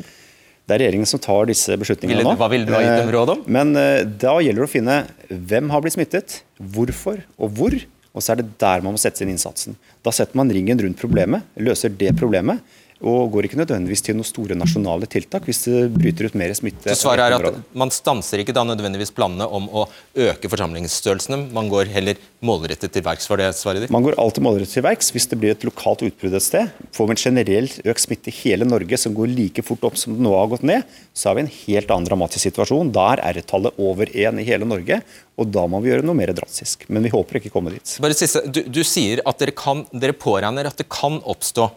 [0.68, 2.34] Det er regjeringen som tar disse beslutningene nå.
[2.36, 3.44] hva ville du ha gitt dem Eh, råd om?
[3.48, 4.96] Men eh, da gjelder det å finne
[5.28, 7.76] hvem har blitt smittet, hvorfor og hvor.
[8.18, 9.76] Og så er det der man må sette inn innsatsen.
[10.02, 12.58] Da setter man ringen rundt problemet, løser det problemet,
[12.98, 16.90] og går ikke nødvendigvis til noen store nasjonale tiltak hvis det bryter ut mer smitte.
[16.90, 19.84] Så svaret er at Man stanser ikke da nødvendigvis planene om å
[20.18, 23.28] øke forsamlingsstørrelsene, man går heller målrettet til verks?
[23.30, 23.94] Var det svaret ditt?
[23.94, 26.74] Man går alltid målrettet til verks hvis det blir et lokalt utbrudd et sted.
[26.96, 30.16] Får vi en generelt økt smitte i hele Norge som går like fort opp som
[30.16, 32.92] det nå har gått ned, så har vi en helt annen dramatisk situasjon.
[32.94, 35.00] Da er R-tallet over én i hele Norge,
[35.38, 36.88] og da må vi gjøre noe mer drastisk.
[36.90, 37.98] Men vi håper ikke komme dit.
[38.02, 41.70] Bare siste, du, du sier at dere, kan, dere påregner at det kan oppstå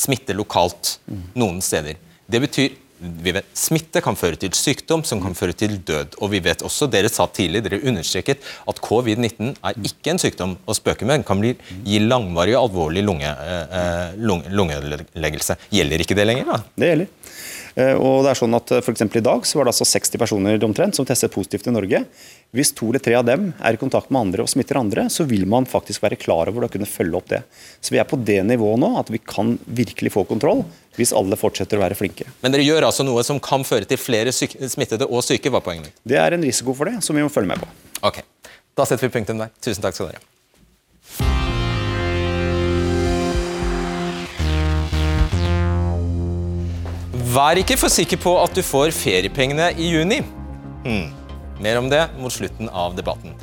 [0.00, 0.96] smitte lokalt
[1.38, 1.98] noen steder.
[2.30, 6.18] Det betyr vi vet, Smitte kan føre til sykdom, som kan føre til død.
[6.20, 10.56] Og vi vet også, Dere sa tidlig, dere understreket at covid-19 er ikke en sykdom
[10.68, 11.20] å spøke med.
[11.20, 11.54] Den kan bli,
[11.86, 15.56] gi langvarig og alvorlig lunge, eh, lunge, lungeleggelse.
[15.72, 16.52] Gjelder ikke det lenger?
[16.52, 16.60] da?
[16.76, 17.14] Det gjelder.
[17.76, 20.66] Eh, og det er sånn at for I dag så var det altså 60 personer
[20.66, 22.04] omtrent som testet positivt i Norge.
[22.56, 25.26] Hvis to eller tre av dem er i kontakt med andre og smitter andre, så
[25.28, 27.42] vil man faktisk være klar over å kunne følge opp det.
[27.80, 30.64] Så Vi er på det nivået nå at vi kan virkelig få kontroll
[30.98, 32.26] hvis alle fortsetter å være flinke.
[32.42, 35.50] Men dere gjør altså noe som kan føre til flere smittede og syke?
[35.50, 35.94] var poenget?
[36.06, 37.70] Det er en risiko for det, som vi må følge med på.
[38.06, 38.22] Ok,
[38.76, 39.50] Da setter vi punktum der.
[39.60, 40.39] Tusen takk skal dere
[47.30, 50.16] Vær ikke for sikker på at du får feriepengene i juni.
[50.82, 51.12] Hmm.
[51.62, 53.36] Mer om det mot slutten av debatten.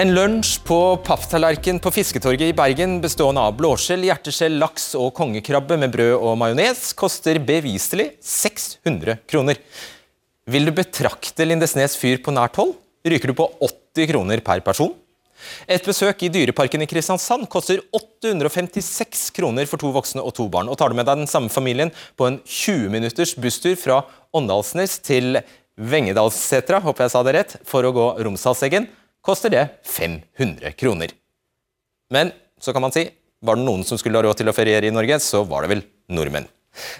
[0.00, 5.76] En lunsj på papptallerken på Fisketorget i Bergen bestående av blåskjell, hjerteskjell, laks og kongekrabbe
[5.82, 9.60] med brød og majones koster beviselig 600 kroner.
[10.48, 12.72] Vil du betrakte Lindesnes fyr på nært hold,
[13.04, 14.94] ryker du på 80 kroner per person.
[15.70, 20.70] Et besøk i Dyreparken i Kristiansand koster 856 kroner for to voksne og to barn.
[20.70, 24.02] Og Tar du med deg den samme familien på en 20 minutters busstur fra
[24.36, 25.40] Åndalsnes til
[25.80, 28.90] Vengedalssetra, håper jeg sa det rett, for å gå Romsdalseggen,
[29.24, 31.14] koster det 500 kroner.
[32.12, 33.06] Men så kan man si,
[33.40, 35.72] var det noen som skulle ha råd til å feriere i Norge, så var det
[35.72, 36.48] vel nordmenn.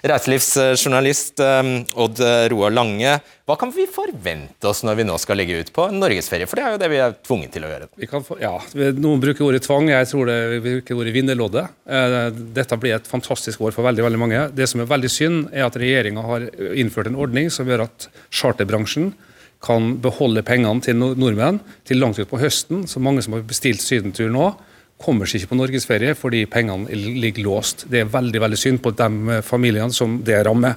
[0.02, 1.70] Reiselivsjournalist um,
[2.02, 3.12] Odd Roar Lange,
[3.46, 6.48] hva kan vi forvente oss når vi nå skal legge ut på norgesferie?
[6.50, 7.88] For det er jo det vi er tvunget til å gjøre.
[8.26, 8.52] Få, ja,
[8.98, 11.64] Noen bruker ordet tvang, jeg tror det vi bruker ordet vinnerlodde.
[11.86, 12.18] Eh,
[12.56, 14.44] dette blir et fantastisk år for veldig veldig mange.
[14.54, 18.10] Det som er veldig synd, er at regjeringa har innført en ordning som gjør at
[18.28, 19.12] charterbransjen
[19.60, 22.86] kan beholde pengene til nordmenn til langt utpå høsten.
[22.88, 24.52] Så mange som har bestilt sydentur nå,
[25.00, 27.86] kommer seg ikke på norgesferie fordi pengene ligger låst.
[27.90, 30.76] Det er veldig veldig synd på de eh, familiene som det rammer.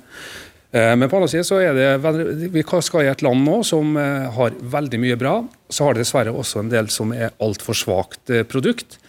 [0.71, 3.97] Eh, men på andre siden så er det, vi skal i et land nå som
[3.99, 5.35] eh, har veldig mye bra.
[5.69, 8.99] Så har det dessverre også en del som er altfor svakt produkt.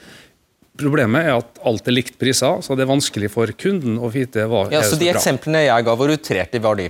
[0.74, 4.48] Problemet er at alt er likt priser, så det er vanskelig for kunden å vite
[4.50, 6.88] hva ja, er så Så de eksemplene jeg ga, hvor utrerte var de?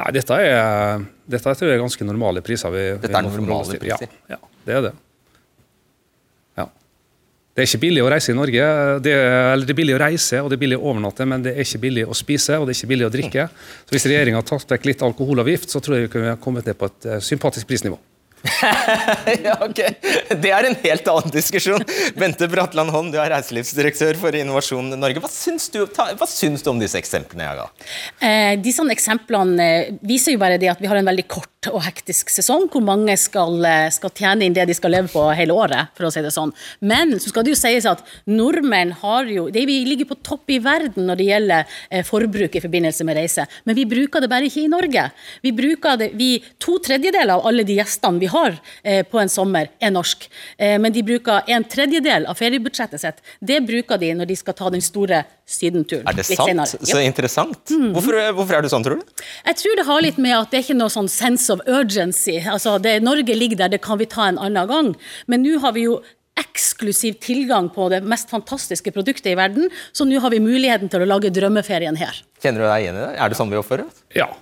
[0.00, 2.72] Nei, dette er, dette er ganske normale priser.
[2.72, 4.08] Vi, dette er normale priser?
[4.30, 4.94] Ja, ja, det er det.
[7.54, 8.70] Det er ikke billig å reise i Norge.
[9.04, 11.44] Det er, eller det er billig å reise og det er billig å overnatte, men
[11.44, 13.44] det er ikke billig å spise og det er ikke billig å drikke.
[13.86, 16.80] Så Hvis regjeringa har tatt vekk litt alkoholavgift, så tror jeg vi kunne kommet ned
[16.80, 18.00] på et uh, sympatisk prisnivå.
[19.46, 19.80] ja, ok.
[20.42, 21.84] Det er en helt annen diskusjon.
[22.18, 25.22] Bente Bratland Holm, du er reiselivsdirektør for Innovasjon Norge.
[25.22, 27.66] Hva syns du, hva syns du om disse eksemplene jeg ga?
[28.18, 29.68] Eh, disse eksemplene
[30.04, 33.14] viser jo bare det at vi har en veldig kort og hektisk sesong, hvor mange
[33.20, 36.22] skal, eh, skal, tjene inn det de skal leve på hele året, for å si
[36.22, 36.52] det sånn.
[36.80, 40.50] Men så skal det jo sies at nordmenn har jo det, Vi ligger på topp
[40.50, 44.28] i verden når det gjelder eh, forbruk i forbindelse med reise, men vi bruker det
[44.28, 45.10] bare ikke i Norge.
[45.42, 49.28] Vi bruker det, vi, To tredjedeler av alle de gjestene vi har eh, på en
[49.28, 53.20] sommer, er norsk, men de bruker en tredjedel av feriebudsjettet sitt.
[53.40, 56.06] Det bruker de når de skal ta den store sydenturen.
[56.08, 56.74] Er det sant?
[56.88, 57.60] Så interessant.
[57.70, 57.92] Mm.
[57.92, 59.24] Hvorfor, hvorfor, er det sånn, tror du?
[59.44, 62.38] Jeg tror det har litt med at det er ikke noe sånn sense of urgency.
[62.40, 64.92] Altså, det, Norge ligger der, det kan vi ta en annen gang.
[65.28, 65.98] Men nå har vi jo
[66.40, 71.04] eksklusiv tilgang på det mest fantastiske produktet i verden, så nå har vi muligheten til
[71.04, 72.16] å lage drømmeferien her.
[72.42, 73.12] Kjenner du deg igjen i det?
[73.22, 74.00] Er det sånn vi oppfører oss?
[74.16, 74.32] Ja,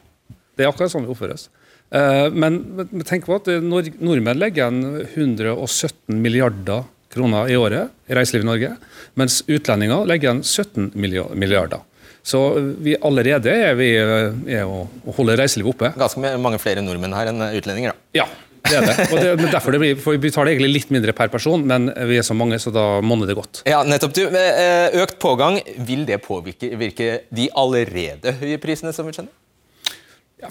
[0.57, 1.51] det er akkurat sånn vi oppfører oss.
[1.93, 8.17] Eh, men, men tenk på at nordmenn legger igjen 117 milliarder kroner i året i
[8.17, 8.75] reiseliv i Norge,
[9.21, 11.83] mens utlendinger legger igjen 17 milliarder.
[12.23, 12.39] Så
[12.79, 15.93] vi allerede er vi er å, å holde reiselivet oppe.
[15.99, 18.23] Ganske mange flere nordmenn her enn utlendinger, da.
[18.23, 18.29] Ja,
[18.69, 19.07] det er det.
[19.09, 21.91] Og det, men derfor det blir, for Vi betaler egentlig litt mindre per person, men
[22.09, 23.65] vi er så mange, så da monner det godt.
[23.69, 24.15] Ja, nettopp.
[24.15, 29.35] Du, eh, økt pågang, vil det påvirke de allerede høye prisene som vi skjønner?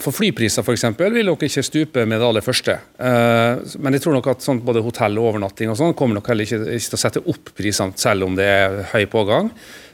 [0.00, 2.78] For Flypriser eksempel, vil nok ikke stupe med det aller første.
[2.96, 6.30] Uh, men jeg tror nok at sånn, både hotell og overnatting og sånn kommer nok
[6.32, 9.50] heller ikke, ikke, til å sette opp prisene selv om det er høy pågang.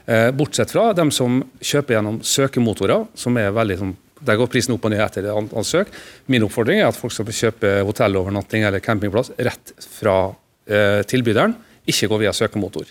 [0.06, 3.96] Uh, bortsett fra dem som kjøper gjennom søkemotorer, som er veldig sånn,
[4.28, 5.90] der går prisen opp og ned etter antall søk.
[6.30, 11.56] Min oppfordring er at folk skal kjøpe hotellovernatting eller campingplass rett fra uh, tilbyderen
[11.88, 12.86] ikke gå via søkemotor.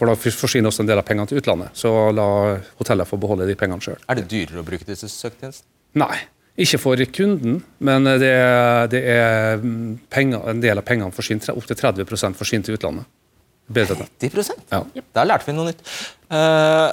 [0.00, 1.76] For da forsvinner også en del av pengene til utlandet.
[1.76, 2.28] Så la
[2.78, 4.00] hotellene få beholde de pengene sjøl.
[4.08, 5.76] Er det dyrere å bruke disse søketjenestene?
[5.98, 6.16] Nei,
[6.60, 8.34] ikke for kunden, men det,
[8.92, 9.62] det er
[10.12, 13.08] penger, en del av pengene forsvinner, opptil 30 forsvinner til utlandet.
[13.70, 14.30] Bedre enn det.
[14.34, 14.80] 90 ja.
[15.14, 15.84] Der lærte vi noe nytt.
[16.30, 16.90] Uh,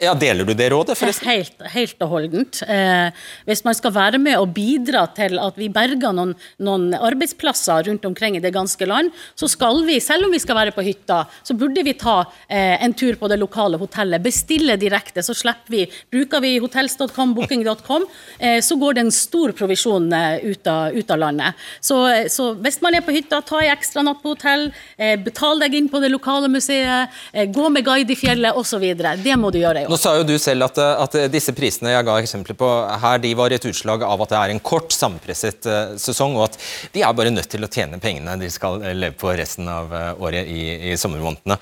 [0.00, 1.28] ja, Deler du det rådet, forresten?
[1.28, 2.62] Helt, helt og holdent.
[2.64, 3.10] Eh,
[3.44, 6.32] hvis man skal være med og bidra til at vi berger noen,
[6.64, 10.56] noen, arbeidsplasser rundt omkring i det ganske land, så skal vi, selv om vi skal
[10.56, 14.24] være på hytta, så burde vi ta eh, en tur på det lokale hotellet.
[14.24, 15.82] Bestille direkte, så slipper vi.
[16.08, 18.08] Bruker vi hotels.com, booking.com,
[18.38, 21.60] eh, så går det en stor provisjon eh, ut av, ut, av, landet.
[21.84, 22.00] Så,
[22.32, 25.76] så, hvis man er på hytta, ta en ekstra natt på hotell, eh, betal deg
[25.76, 28.88] inn på det lokale museet, eh, gå med guide i fjellet osv.
[29.20, 29.89] Det må du gjøre.
[29.90, 32.66] Nå sa jo du selv at, at, disse prisene jeg ga eksempler på
[33.02, 36.46] her, de var et utslag av at det er en kort, sammenpresset uh, sesong, og
[36.46, 36.58] at
[36.94, 40.12] de er bare nødt til å tjene pengene de skal leve på resten av uh,
[40.22, 41.58] året i, i sommermånedene.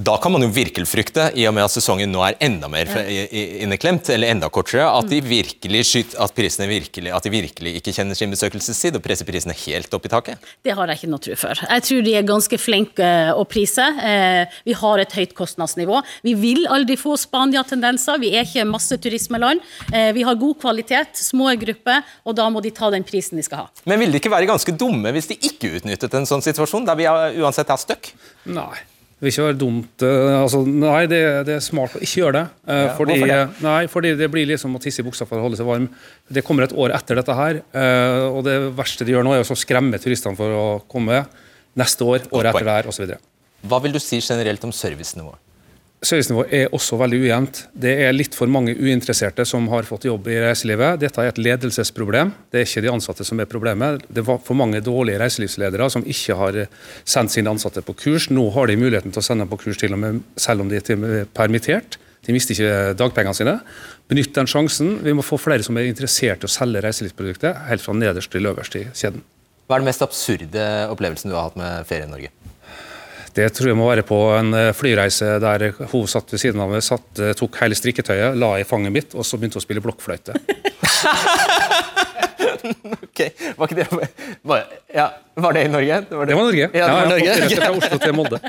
[0.00, 2.88] Da kan man jo virkelig frykte, i og med at sesongen nå er enda mer
[3.04, 5.82] inneklemt, eller enda kortere, at, de virkelig
[6.16, 10.12] at, virkelig, at de virkelig ikke kjenner sin besøkelsestid og presser prisene helt opp i
[10.12, 10.46] taket?
[10.64, 11.64] Det har jeg ikke noe tro for.
[11.66, 13.84] Jeg tror de er ganske flinke å prise.
[14.00, 16.00] Eh, vi har et høyt kostnadsnivå.
[16.24, 18.22] Vi vil aldri få Spania-tendenser.
[18.22, 19.60] Vi er ikke masse turismeland.
[19.90, 23.66] vi har god kvalitet, små grupper, og da må de ta den prisen de skal
[23.66, 23.82] ha.
[23.84, 26.96] Men ville de ikke være ganske dumme hvis de ikke utnyttet en sånn situasjon, der
[26.96, 27.10] vi
[27.42, 28.12] uansett er stuck?
[28.48, 28.78] Nei.
[29.20, 32.38] Det vil ikke være dumt eh, altså, Nei, det, det, er smart å ikke gjøre
[32.38, 32.44] det.
[32.72, 33.40] Eh, ja, fordi, det?
[33.60, 35.90] Nei, fordi det blir liksom å tisse i buksa for å holde seg varm.
[36.32, 37.60] Det kommer et år etter dette her.
[37.60, 41.20] Eh, og det verste de gjør nå, er å skremme turistene for å komme
[41.76, 43.12] neste år, året etter der osv.
[43.68, 45.36] Hva vil du si generelt om servicenivået?
[46.00, 47.58] Servicenivået er også veldig ujevnt.
[47.76, 51.02] Det er litt for mange uinteresserte som har fått jobb i reiselivet.
[51.02, 52.30] Dette er et ledelsesproblem.
[52.48, 54.06] Det er ikke de ansatte som er problemet.
[54.08, 56.60] Det var for mange dårlige reiselivsledere som ikke har
[57.04, 58.30] sendt sine ansatte på kurs.
[58.32, 60.72] Nå har de muligheten til å sende dem på kurs til og med selv om
[60.72, 62.00] de er permittert.
[62.24, 63.58] De mister ikke dagpengene sine.
[64.08, 64.96] Benytt den sjansen.
[65.04, 68.48] Vi må få flere som er interessert i å selge reiselivsprodukter, helt fra nederst til
[68.48, 69.20] øverst i kjeden.
[69.68, 72.32] Hva er den mest absurde opplevelsen du har hatt med Ferie i Norge?
[73.36, 76.72] Det tror jeg må være på en eh, flyreise der hun satt ved siden av
[76.72, 79.68] meg, satt, eh, tok hele strikketøyet, la i fanget mitt, og så begynte hun å
[79.68, 80.34] spille blokkfløyte.
[83.06, 83.20] ok,
[83.56, 83.86] Var ikke det
[84.42, 85.06] var, ja,
[85.40, 86.00] var det i Norge?
[86.08, 86.32] Det var, det.
[86.32, 86.68] Det var Norge.
[86.74, 87.34] Ja, det var Norge.
[87.40, 88.40] Ja, fra Oslo til Molde.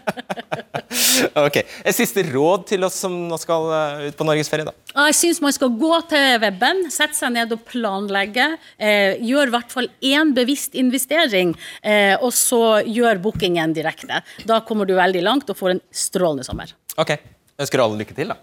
[1.45, 4.67] ok, Et siste råd til oss som nå skal eh, ut på norgesferie?
[4.67, 4.75] da?
[5.07, 8.47] Jeg syns man skal gå til weben, sette seg ned og planlegge.
[8.77, 14.23] Eh, gjør i hvert fall én bevisst investering, eh, og så gjør bookingen direkte.
[14.47, 16.73] Da kommer du veldig langt og får en strålende sommer.
[16.99, 17.15] Ok,
[17.61, 18.39] Ønsker alle lykke til, da.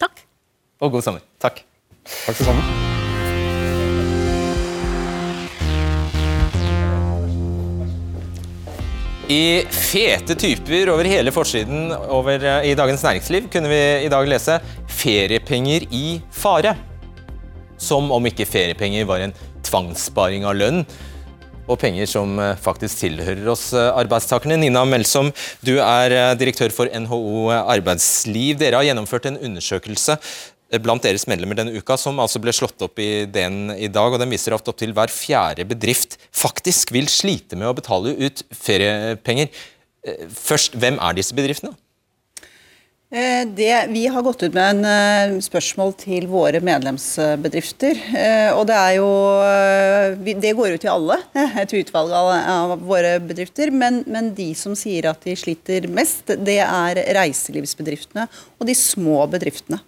[0.00, 0.22] Takk.
[0.80, 1.26] Og god sommer.
[1.42, 1.64] Takk.
[2.04, 2.89] Takk for sammen.
[9.30, 14.26] I fete typer over hele forsiden over, eh, i Dagens Næringsliv kunne vi i dag
[14.26, 16.74] lese 'Feriepenger i fare'.
[17.78, 20.84] Som om ikke feriepenger var en tvangssparing av lønn,
[21.68, 24.58] og penger som eh, faktisk tilhører oss eh, arbeidstakerne.
[24.58, 25.30] Nina Melsom,
[25.62, 28.58] du er direktør for NHO Arbeidsliv.
[28.58, 30.18] Dere har gjennomført en undersøkelse
[30.78, 34.12] blant deres medlemmer denne uka, som altså ble slått opp i DN i dag.
[34.12, 38.44] og Den viser at opptil hver fjerde bedrift faktisk vil slite med å betale ut
[38.54, 39.50] feriepenger.
[40.06, 41.74] Eh, først, hvem er disse bedriftene?
[43.10, 47.98] Eh, det, vi har gått ut med en uh, spørsmål til våre medlemsbedrifter.
[48.54, 49.08] Og Det er jo
[50.38, 53.74] Det går ut til alle, et utvalg av våre bedrifter.
[53.74, 58.28] Men, men, de som sier at de sliter mest, det er reiselivsbedriftene
[58.60, 59.82] og de små bedriftene.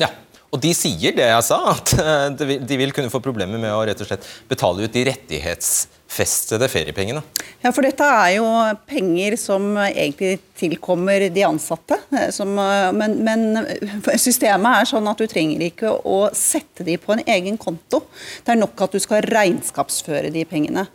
[0.00, 0.08] Ja,
[0.50, 3.84] og de sier det jeg sa, at eh, de vil kunne få problemer med å
[3.86, 5.06] rett og slett betale ut de
[6.10, 7.22] rettighetsfestede feriepengene.
[7.62, 8.46] Ja, for dette er jo
[8.88, 11.98] penger som egentlig tilkommer de ansatte.
[12.12, 13.64] Eh, som, eh, men, men,
[14.16, 18.02] systemet er sånn at du trenger ikke å sette de på en egen konto.
[18.44, 20.86] Det er nok at du skal regnskapsføre de pengene.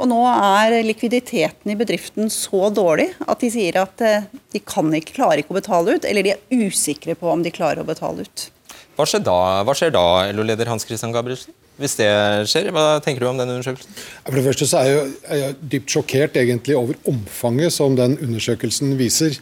[0.00, 5.18] Og nå er likviditeten i bedriften så dårlig at de sier at de kan ikke,
[5.18, 8.24] klarer ikke å betale ut, eller de er usikre på om de klarer å betale
[8.24, 8.46] ut.
[8.96, 11.52] Hva skjer da, Hva skjer da LO-leder Hans Christian Gabrielsen?
[11.80, 12.10] Hvis det
[12.50, 13.94] skjer, Hva tenker du om den undersøkelsen?
[14.26, 18.92] For det første så er jeg, er dypt sjokkert egentlig over omfanget som den undersøkelsen
[19.00, 19.38] viser.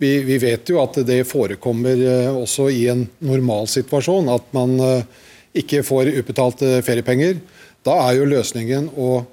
[0.00, 5.26] Vi, vi, vet jo at det forekommer eh, også i en normalsituasjon at man eh,
[5.60, 7.42] ikke får utbetalt eh, feriepenger.
[7.84, 9.24] Da er jo løsningen å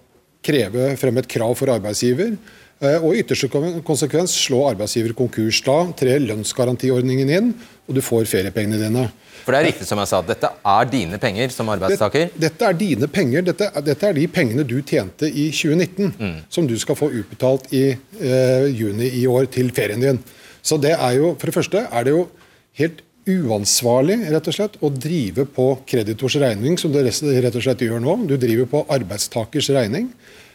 [0.43, 2.37] kreve frem et krav for arbeidsgiver
[3.01, 3.49] Og i ytterste
[3.83, 5.59] konsekvens slå arbeidsgiver konkurs.
[5.65, 7.49] Da trer lønnsgarantiordningen inn,
[7.87, 9.05] og du får feriepengene dine.
[9.45, 12.25] For det er riktig som jeg sa, dette er dine penger som arbeidstaker.
[12.33, 13.45] Dette, dette er dine penger.
[13.47, 16.33] Dette, dette er de pengene du tjente i 2019, Mm.
[16.51, 20.19] som du skal få utbetalt i eh, juni i år til ferien din.
[20.61, 22.25] Så det er jo, for det første er det jo
[22.81, 27.83] helt uansvarlig rett og slett, å drive på kreditors regning, som du rett og slett
[27.85, 28.17] gjør nå.
[28.27, 30.09] Du driver på arbeidstakers regning.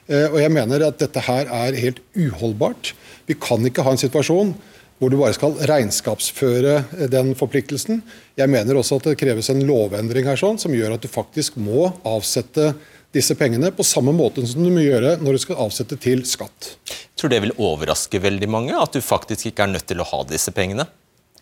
[0.09, 2.93] Eh, og jeg mener at dette her er helt uholdbart.
[3.28, 4.55] Vi kan ikke ha en situasjon
[5.03, 8.05] hvor du bare skal regnskapsføre eh, den forpliktelsen.
[8.39, 11.59] Jeg mener også at det kreves en lovendring her sånn, som gjør at du faktisk
[11.59, 12.71] må avsette
[13.13, 16.77] disse pengene på samme måte som du må gjøre når du skal avsette til skatt.
[16.87, 20.07] Jeg Tror det vil overraske veldig mange at du faktisk ikke er nødt til å
[20.07, 20.87] ha disse pengene?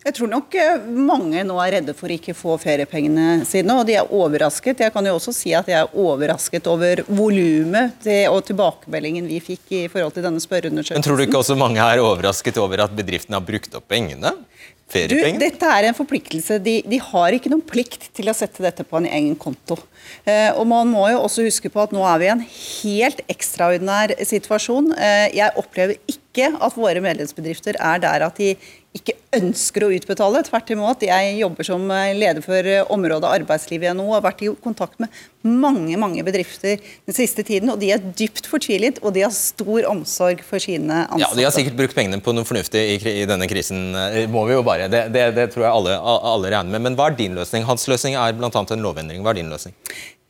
[0.01, 3.99] Jeg tror nok eh, mange nå er redde for ikke få feriepengene sine, og de
[3.99, 4.81] er overrasket.
[4.81, 9.75] Jeg kan jo også si at jeg er overrasket over volumet og tilbakemeldingen vi fikk
[9.77, 10.97] i forhold til denne spørreundersøkelsen.
[10.97, 14.33] Men tror du ikke også mange er overrasket over at bedriftene har brukt opp pengene?
[14.91, 16.57] Du, dette er en forpliktelse.
[16.59, 19.77] De, de har ikke noen plikt til å sette dette på en egen konto.
[20.25, 23.21] Eh, og Man må jo også huske på at nå er vi i en helt
[23.31, 24.91] ekstraordinær situasjon.
[24.97, 28.55] Eh, jeg opplever ikke at våre medlemsbedrifter er der at de
[28.97, 30.41] ikke ønsker å utbetale.
[30.43, 31.03] Tvert imot.
[31.07, 34.49] Jeg jobber som eh, leder for eh, området arbeidsliv i NHO og har vært i
[34.63, 35.13] kontakt med
[35.47, 36.75] mange mange bedrifter
[37.07, 37.71] den siste tiden.
[37.71, 41.23] og De er dypt fortvilet og de har stor omsorg for sine ansatte.
[41.23, 43.93] Ja, De har sikkert brukt pengene på noe fornuftig i, i denne krisen.
[43.95, 44.91] eh, må vi jo bare.
[44.91, 45.95] Det, det, det tror jeg alle,
[46.35, 46.89] alle regner med.
[46.89, 47.63] Men hva er din løsning?
[47.71, 48.51] Hans løsning er bl.a.
[48.51, 49.23] en lovendring.
[49.23, 49.77] Hva er din løsning?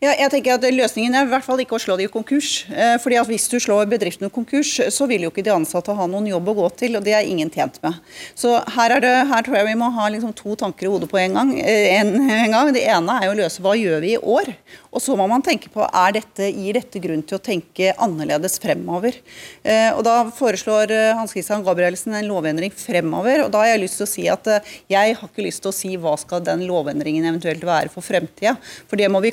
[0.02, 2.64] Ja, jeg tenker at Løsningen er i hvert fall ikke å slå dem konkurs.
[2.74, 6.08] Eh, fordi at Hvis du slår bedriftene konkurs, så vil jo ikke de ansatte ha
[6.10, 8.00] noen jobb å gå til, og det er ingen tjent med.
[8.34, 11.10] Så her, er det, her tror jeg vi må ha liksom to tanker i hodet
[11.12, 11.52] på en gang.
[11.62, 12.72] Eh, En, en gang.
[12.74, 14.50] Det ene er å løse hva gjør vi i år?
[14.90, 18.58] Og så må man tenke på er dette, gir dette grunn til å tenke annerledes
[18.58, 19.22] fremover.
[19.62, 23.46] Eh, og Da foreslår Hans Christian Gabrielsen en lovendring fremover.
[23.46, 24.50] og Da har jeg lyst til å si at
[24.90, 28.58] jeg har ikke lyst til å si hva skal den lovendringen eventuelt være for fremtida.
[28.90, 29.30] For det må vi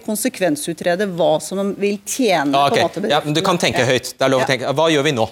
[0.59, 2.97] konsekvensutrede hva som vil tjene Ah, på en ok.
[2.97, 4.15] måte ja, men Du kan tenke høyt.
[4.19, 4.73] Det er lov å tenke.
[4.75, 5.29] Hva gjør vi nå?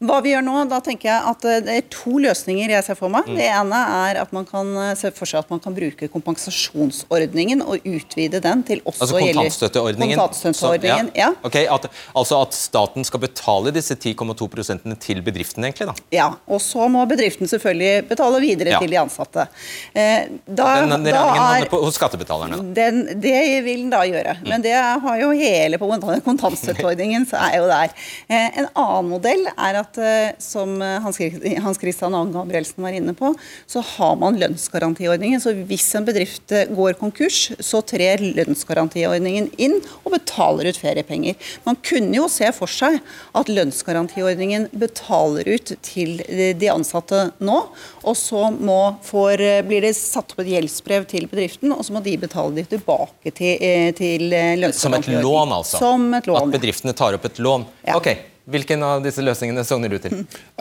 [0.00, 2.96] Hva vi gjør nå, da tenker jeg at eh, det er to løsninger jeg ser
[2.98, 3.26] for meg.
[3.28, 3.36] Mm.
[3.36, 3.80] Det ene
[4.10, 8.40] er at man kan eh, se for seg at man kan bruke kompensasjonsordningen og utvide
[8.42, 10.18] den til også Altså kontantstøtteordningen?
[10.18, 11.28] Kontantstøtteordningen, Så- ja.
[11.44, 15.86] Ok, at, Altså at staten skal betale disse 10,2 prosentene til bedriften, egentlig?
[15.86, 15.94] da?
[16.12, 18.78] Ja, og så må bedriften selvfølgelig betale videre Ja.
[18.78, 19.46] til de ansatte.
[19.94, 22.56] Eh, da, Den, den da er- på, hos skattebetalerne.
[22.56, 22.62] da.
[22.90, 24.36] Den, det vil den da gjøre.
[24.40, 24.48] Mm.
[24.48, 25.86] Men det har jo hele på
[26.24, 27.90] kontantstøtteordningen, så er jo der.
[28.28, 31.20] Eh, en annen modell er at, eh, som Hans,
[31.64, 33.32] Hans Christian Ann Gabrielsen var inne på,
[33.66, 35.40] så har man lønnsgarantiordningen.
[35.42, 41.38] Så hvis en bedrift eh, går konkurs, så trer lønnsgarantiordningen inn og betaler ut feriepenger.
[41.66, 43.00] Man kunne jo se for seg
[43.36, 47.60] at lønnsgarantiordningen betaler ut til de ansatte nå,
[48.02, 51.94] og så må får, eh, blir det satt opp et gjeldsbrev til bedriften, og så
[51.96, 54.72] må de betale det tilbake til, eh, til lønnsgarantiordningen.
[54.72, 55.78] Som et lån, altså?
[55.78, 56.48] Som et lån.
[56.48, 57.66] At bedriftene tar opp et lån?
[57.86, 57.96] Ja.
[57.96, 58.16] Ok,
[58.50, 60.16] Hvilken av disse løsningene sogner du til?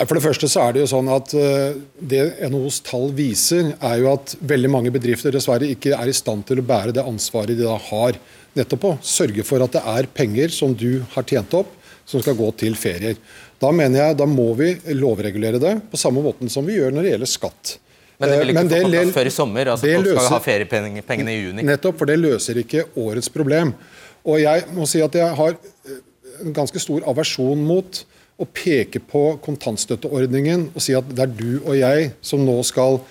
[0.05, 1.73] For det første så er det jo sånn at eh,
[2.13, 2.21] Det
[2.51, 6.61] NHOs tall viser, er jo at veldig mange bedrifter dessverre ikke er i stand til
[6.61, 8.19] å bære det ansvaret de da har.
[8.57, 11.75] Nettopp å sørge for at det er penger som du har tjent opp,
[12.09, 13.17] som skal gå til ferier.
[13.61, 17.05] Da mener jeg, da må vi lovregulere det på samme måten som vi gjør når
[17.05, 17.75] det gjelder skatt.
[18.19, 19.69] Men det vil Eh, ikke få på le- plass før i sommer?
[19.71, 21.63] altså Folk løser, skal ha feriepengene i juni.
[21.63, 23.71] Nettopp, for det løser ikke årets problem.
[24.27, 25.53] Og jeg må si at jeg har
[26.43, 28.03] en ganske stor aversjon mot
[28.39, 33.01] å peke på kontantstøtteordningen og si at det er du og jeg som nå skal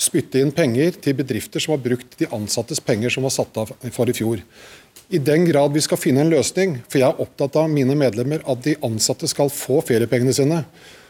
[0.00, 3.70] spytte inn penger til bedrifter som har brukt de ansattes penger som var satt av
[3.94, 4.40] for i fjor.
[5.12, 8.42] I den grad vi skal finne en løsning, for jeg er opptatt av mine medlemmer
[8.48, 10.62] at de ansatte skal få feriepengene sine,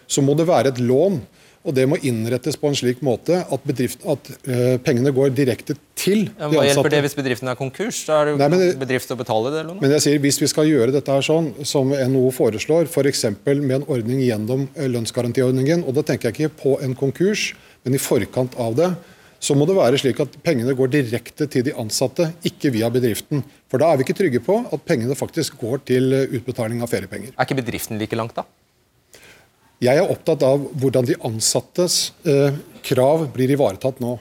[0.06, 1.20] så må det være et lån.
[1.64, 5.78] Og det må innrettes på en slik måte at, bedrift, at uh, pengene går direkte
[5.96, 6.90] til Ja, de Hva hjelper ansatte.
[6.92, 8.02] det hvis bedriften er konkurs?
[8.04, 9.80] Da er det jo Nei, men bedrift å betale det lånet.
[9.80, 13.24] Men jeg sier, hvis vi skal gjøre dette her sånn, som NHO foreslår, f.eks.
[13.46, 17.52] med en ordning gjennom eh, lønnsgarantiordningen, og da tenker jeg ikke på en konkurs,
[17.86, 18.90] men i forkant av det,
[19.44, 23.40] så må det være slik at pengene går direkte til de ansatte, ikke via bedriften.
[23.72, 26.92] For da er vi ikke trygge på at pengene faktisk går til eh, utbetaling av
[26.92, 27.32] feriepenger.
[27.32, 28.44] Er ikke bedriften like langt, da?
[29.84, 32.54] Jeg er opptatt av hvordan de ansattes eh,
[32.86, 34.16] krav blir ivaretatt nå.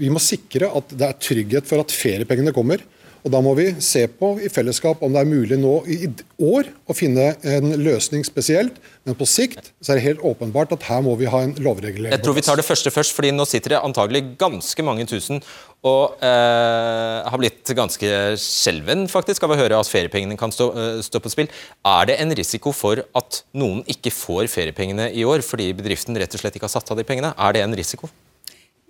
[0.00, 2.82] Vi må sikre at det er trygghet for at feriepengene kommer.
[3.24, 6.08] Og Da må vi se på i fellesskap om det er mulig nå i
[6.40, 8.78] år å finne en løsning spesielt.
[9.04, 12.14] Men på sikt så er det helt åpenbart at her må vi ha en lovregulering.
[12.14, 15.42] Jeg tror vi tar det første først, fordi nå sitter det antagelig ganske mange tusen
[15.86, 18.08] og eh, har blitt ganske
[18.40, 21.52] skjelven faktisk av å høre at feriepengene kan stå, eh, stå, på spill.
[21.88, 26.36] Er det en risiko for at noen ikke får feriepengene i år fordi bedriften rett
[26.36, 27.32] og slett ikke har satt av de pengene?
[27.36, 28.12] Er det en risiko?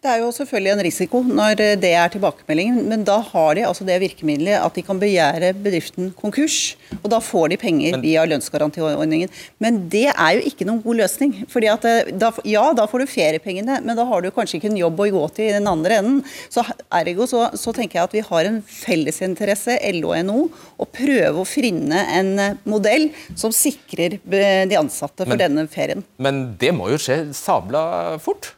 [0.00, 3.84] Det er jo selvfølgelig en risiko når det er tilbakemeldingen, men da har de altså
[3.84, 9.28] det virkemidlet at de kan begjære bedriften konkurs, og da får de penger via lønnsgarantiordningen.
[9.60, 11.34] Men det er jo ikke noen god løsning.
[11.52, 14.70] fordi at eh, da, Ja, da får du feriepengene, men da har du kanskje ikke
[14.70, 16.22] en jobb å gå til i den andre enden.
[16.48, 20.46] Så ergo så, så tenker jeg at vi har en fellesinteresse, LO og NHO,
[20.80, 22.32] å prøve å finne en
[22.64, 26.06] modell som sikrer de ansatte for men, denne ferien.
[26.16, 28.54] Men det må jo skje sabla fort?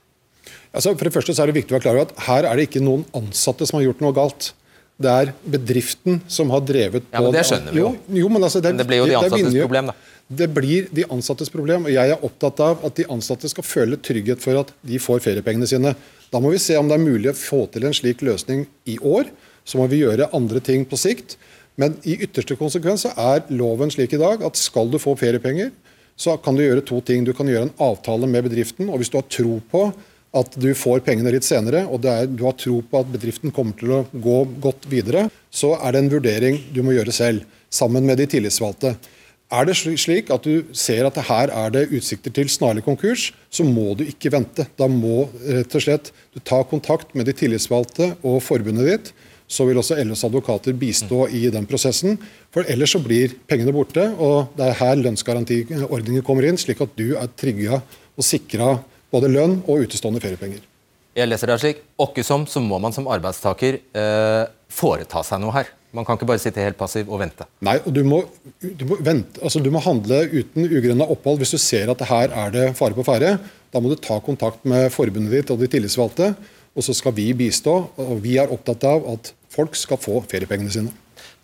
[0.73, 2.59] Altså, for det første så er det viktig å være klar over at Her er
[2.59, 4.53] det ikke noen ansatte som har gjort noe galt.
[5.03, 7.93] Det er bedriften som har drevet på Ja, men Det skjønner vi jo.
[7.93, 9.95] jo, jo men, altså, det, men det blir jo de ansattes problem, da.
[10.33, 11.87] Det blir de ansattes problem.
[11.89, 15.25] og Jeg er opptatt av at de ansatte skal føle trygghet for at de får
[15.25, 15.95] feriepengene sine.
[16.33, 18.97] Da må vi se om det er mulig å få til en slik løsning i
[18.99, 19.29] år.
[19.69, 21.37] Så må vi gjøre andre ting på sikt.
[21.81, 25.71] Men i ytterste konsekvens er loven slik i dag at skal du få feriepenger,
[26.17, 27.25] så kan du gjøre to ting.
[27.25, 29.87] Du kan gjøre en avtale med bedriften, og hvis du har tro på
[30.33, 33.77] at du får pengene litt senere, og er, du har tro på at bedriften kommer
[33.77, 38.05] til å gå godt videre, så er det en vurdering du må gjøre selv, sammen
[38.09, 38.95] med de tillitsvalgte.
[39.53, 43.67] Er det slik at du ser at her er det utsikter til snarlig konkurs, så
[43.69, 44.65] må du ikke vente.
[44.81, 49.13] Da må rett og slett du ta kontakt med de tillitsvalgte og forbundet ditt.
[49.53, 52.17] Så vil også LOs advokater bistå i den prosessen.
[52.55, 56.97] For ellers så blir pengene borte, og det er her lønnsgarantiordningen kommer inn, slik at
[56.97, 57.83] du er trygga
[58.17, 58.79] og sikra
[59.13, 60.65] både lønn og utestående feriepenger.
[61.13, 61.81] Jeg leser det slik.
[62.01, 65.69] Åkkesom så må man som arbeidstaker eh, foreta seg noe her.
[65.93, 67.45] Man kan ikke bare sitte helt passiv og vente.
[67.61, 68.23] Nei, og du må,
[68.65, 72.33] du må, vente, altså du må handle uten ugrunna opphold hvis du ser at her
[72.33, 73.35] er det fare på ferde.
[73.73, 76.33] Da må du ta kontakt med forbundet ditt og de tillitsvalgte,
[76.73, 77.77] og så skal vi bistå.
[78.01, 80.97] og Vi er opptatt av at folk skal få feriepengene sine.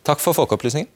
[0.09, 0.89] Takk for folkeopplysningen.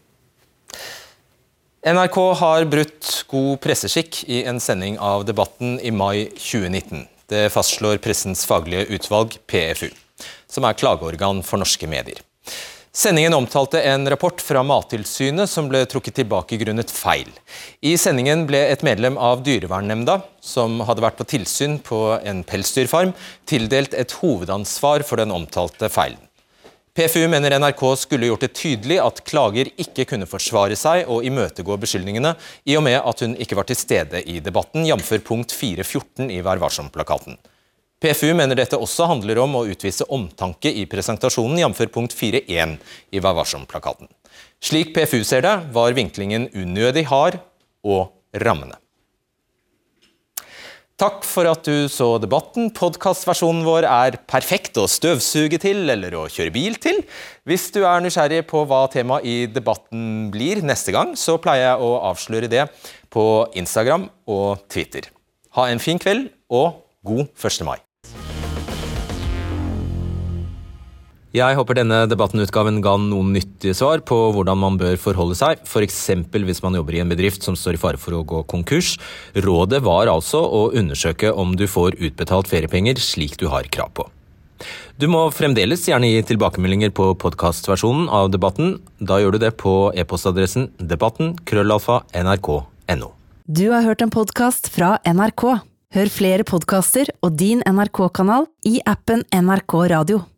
[1.82, 7.08] NRK har brutt god presseskikk i en sending av Debatten i mai 2019.
[7.26, 9.88] Det fastslår Pressens faglige utvalg, PFU,
[10.46, 12.22] som er klageorgan for norske medier.
[12.94, 17.26] Sendingen omtalte en rapport fra Mattilsynet som ble trukket tilbake grunnet feil.
[17.82, 23.10] I sendingen ble et medlem av Dyrevernnemnda, som hadde vært på tilsyn på en pelsdyrfarm,
[23.50, 26.22] tildelt et hovedansvar for den omtalte feilen.
[26.94, 31.78] PFU mener NRK skulle gjort det tydelig at klager ikke kunne forsvare seg og imøtegå
[31.80, 32.34] beskyldningene,
[32.68, 35.14] i og med at hun ikke var til stede i debatten, jf.
[35.24, 37.38] punkt 4.14 i Vær varsom-plakaten.
[38.02, 41.80] PFU mener dette også handler om å utvise omtanke i presentasjonen, jf.
[41.94, 42.76] punkt 4.1
[43.08, 44.12] i Vær varsom-plakaten.
[44.60, 47.40] Slik PFU ser det, var vinklingen unødig hard
[47.88, 48.76] og rammende.
[51.02, 52.68] Takk for at du så debatten.
[52.78, 57.00] Podkastversjonen vår er perfekt å støvsuge til eller å kjøre bil til.
[57.42, 61.82] Hvis du er nysgjerrig på hva temaet i debatten blir neste gang, så pleier jeg
[61.82, 62.68] å avsløre det
[63.10, 63.24] på
[63.58, 65.10] Instagram og Twitter.
[65.58, 67.66] Ha en fin kveld og god 1.
[67.66, 67.80] mai.
[71.32, 76.00] Jeg håper denne debattenutgaven ga noen nyttige svar på hvordan man bør forholde seg, f.eks.
[76.28, 78.98] hvis man jobber i en bedrift som står i fare for å gå konkurs.
[79.32, 84.04] Rådet var altså å undersøke om du får utbetalt feriepenger slik du har krav på.
[85.00, 88.76] Du må fremdeles gjerne gi tilbakemeldinger på podkastversjonen av debatten.
[89.00, 93.08] Da gjør du det på e-postadressen debatten krøllalfa nrk.no.
[93.48, 95.46] Du har hørt en podkast fra NRK.
[95.96, 100.22] Hør flere podkaster og din NRK-kanal i appen NRK Radio.